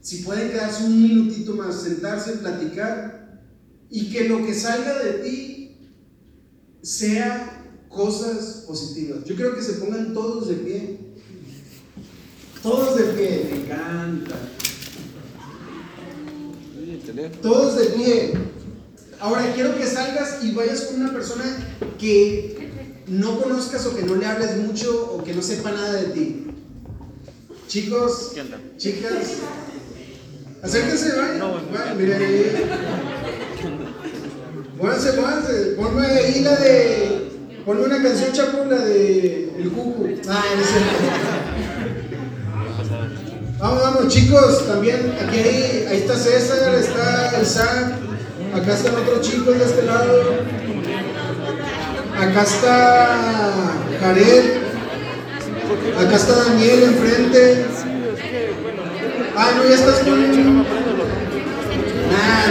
[0.00, 3.40] si pueden quedarse un minutito más, sentarse, platicar
[3.88, 5.92] y que lo que salga de ti
[6.82, 9.22] sea cosas positivas.
[9.24, 11.07] Yo creo que se pongan todos de pie.
[12.62, 14.36] Todos de pie, me encanta.
[17.42, 18.32] Todos de pie.
[19.20, 21.44] Ahora quiero que salgas y vayas con una persona
[21.98, 26.06] que no conozcas o que no le hables mucho o que no sepa nada de
[26.08, 26.46] ti.
[27.66, 28.32] Chicos,
[28.76, 29.12] chicas,
[30.62, 31.98] acérquense, vayan.
[31.98, 32.70] Mira ahí.
[34.78, 35.52] Pónganse, pónganse.
[35.76, 37.28] Ponme ahí la de.
[37.64, 40.08] Ponme una canción chapo, la de El Cucu.
[40.28, 41.37] Ah, no cierto.
[43.58, 47.92] Vamos, vamos, chicos, también aquí ahí, ahí está César, está el Sam,
[48.54, 50.44] acá están otros chicos de este lado,
[52.16, 54.58] acá está Jared,
[55.98, 57.66] acá está Daniel enfrente.
[59.36, 60.18] Ah, no, ya estás con.
[60.18, 60.64] Nah,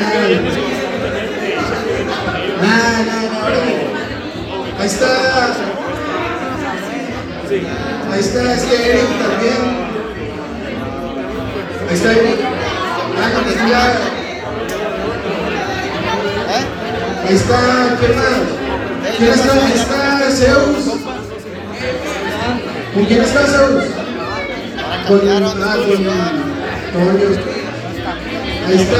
[0.01, 0.27] nah,
[2.61, 3.27] nah.
[4.79, 5.55] Ahí está.
[8.11, 9.86] Ahí está este Eric también.
[11.91, 12.39] Está Eric.
[13.19, 13.55] Ah, pues
[17.29, 18.25] está, ¿quién más?
[19.17, 19.53] ¿Quién está?
[19.73, 20.85] Está Zeus.
[22.93, 23.85] ¿Con quién está Zeus?
[25.07, 27.29] Con, ah, con Toño.
[28.67, 28.99] Ahí está,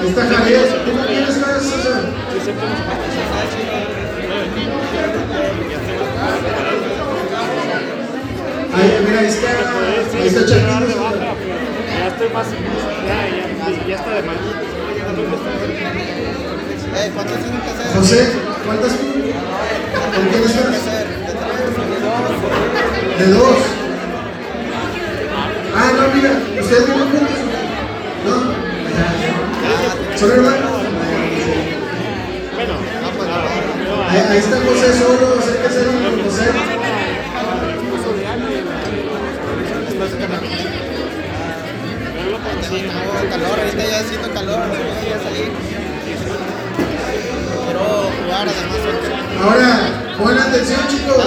[0.00, 0.66] ahí está Javier.
[0.84, 1.24] ¿Tú con quién?
[8.74, 9.48] Ahí, mira, ahí está,
[10.18, 10.97] ahí está Chaquito.
[12.18, 12.48] Ya estoy más.
[13.06, 14.36] Ya, ya, ya está de mal.
[16.96, 17.86] Eh, ¿cuántos tienen que hacer?
[17.96, 18.32] José,
[18.66, 18.92] ¿cuántas?
[18.92, 20.64] ¿Con quién estás?
[23.18, 23.58] De dos.
[25.76, 27.38] Ah, no, mira, ustedes viven juntos.
[28.26, 28.34] ¿No?
[30.18, 30.82] ¿Son hermanos?
[32.54, 32.74] Bueno,
[34.10, 36.77] Ahí, ahí está José solo, acérquese con José.
[42.68, 45.48] Tengo calor, ahorita ya siento calor, no voy a salir.
[47.64, 49.12] Quiero jugar, además, soccer.
[49.40, 51.24] Ahora, pongan atención, chicos.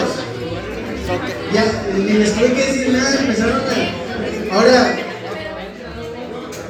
[1.08, 1.36] Soccer.
[1.52, 1.66] Ya,
[1.98, 4.56] ni les tuve que decir nada, empezaron a.
[4.56, 4.96] Ahora,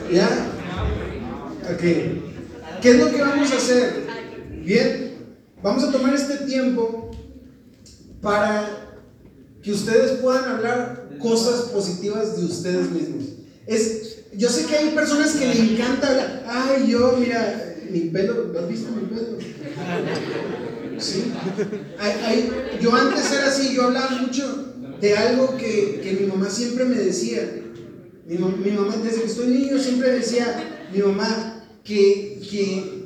[0.09, 0.29] ¿ya?
[1.73, 1.81] Ok.
[2.81, 4.07] ¿Qué es lo que vamos a hacer?
[4.63, 7.11] Bien, vamos a tomar este tiempo
[8.21, 8.69] para
[9.61, 13.25] que ustedes puedan hablar cosas positivas de ustedes mismos.
[13.67, 14.10] Es,
[14.41, 16.43] yo sé que hay personas que le encanta hablar.
[16.47, 19.37] Ay, yo, mira, mi pelo, ¿lo has visto mi pelo?
[20.97, 21.31] Sí.
[22.81, 26.95] Yo antes era así, yo hablaba mucho de algo que, que mi mamá siempre me
[26.95, 27.61] decía.
[28.25, 33.05] Mi, mam- mi mamá, desde que estoy niño, siempre decía, mi mamá, que, que,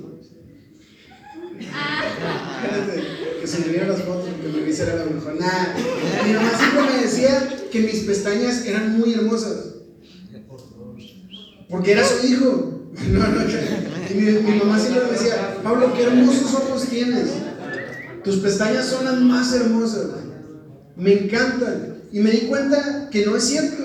[3.42, 5.36] que se me vieron las fotos porque me era la mejor.
[5.38, 5.74] Nah,
[6.26, 9.76] mi mamá siempre me decía que mis pestañas eran muy hermosas.
[11.76, 12.90] Porque era su hijo.
[13.10, 13.42] No, no,
[14.10, 17.32] y mi, mi mamá siempre me decía, Pablo, qué hermosos ojos tienes.
[18.24, 20.08] Tus pestañas son las más hermosas.
[20.96, 21.98] Me encantan.
[22.14, 23.84] Y me di cuenta que no es cierto.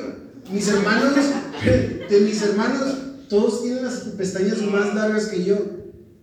[0.52, 1.14] Mis hermanos,
[1.64, 2.94] de mis hermanos,
[3.28, 5.56] todos tienen las pestañas más largas que yo.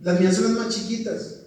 [0.00, 1.40] Las mías son las más chiquitas.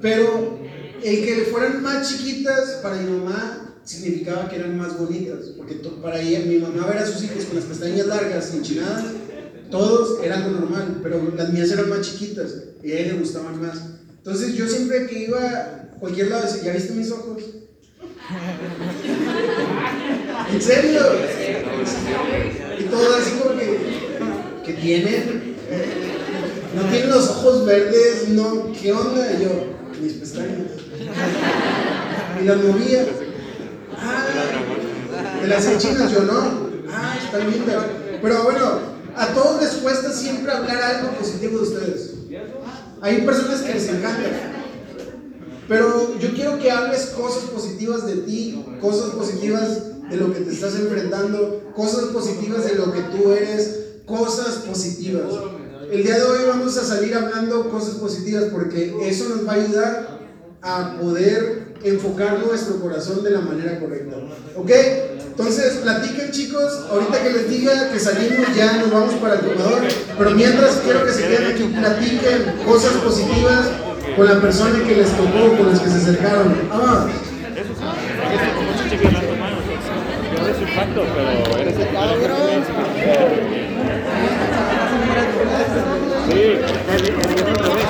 [0.00, 0.60] Pero
[1.04, 5.48] el que fueran más chiquitas para mi mamá significaba que eran más bonitas.
[5.58, 9.04] Porque para ella, mi mamá ver a sus hijos con las pestañas largas, enchinadas,
[9.70, 11.00] todos era algo normal.
[11.02, 13.78] Pero las mías eran más chiquitas y a ella le gustaban más.
[14.18, 17.42] Entonces yo siempre que iba a cualquier lado decía, ¿ya viste mis ojos?
[20.52, 21.00] ¿En serio?
[22.78, 23.78] Y todo así como que,
[24.64, 25.56] que tienen,
[26.74, 29.32] no tienen los ojos verdes, no, ¿qué onda?
[29.32, 29.50] Y yo,
[30.00, 30.72] mis pestañas.
[32.40, 33.06] Y las movía.
[33.96, 34.26] Ah,
[35.40, 36.68] de las enchinas, yo no.
[36.90, 37.84] Ah, están lindas.
[38.20, 38.80] Pero bueno,
[39.18, 42.14] a todos les cuesta siempre hablar algo positivo de ustedes.
[43.00, 44.30] Hay personas que les encanta.
[45.68, 50.52] Pero yo quiero que hables cosas positivas de ti, cosas positivas de lo que te
[50.52, 55.26] estás enfrentando, cosas positivas de lo que tú eres, cosas positivas.
[55.90, 59.56] El día de hoy vamos a salir hablando cosas positivas porque eso nos va a
[59.56, 60.18] ayudar
[60.62, 64.16] a poder enfocar nuestro corazón de la manera correcta.
[64.56, 64.70] ¿Ok?
[65.38, 69.82] Entonces, platiquen chicos, ahorita que les diga que salimos ya nos vamos para el comedor,
[70.18, 73.66] pero mientras quiero que se queden aquí, platiquen cosas positivas
[74.16, 76.56] con la persona que les tocó, con los que se acercaron.
[76.72, 77.06] Ah,
[81.68, 82.64] el Cabrón.
[86.30, 87.37] Sí,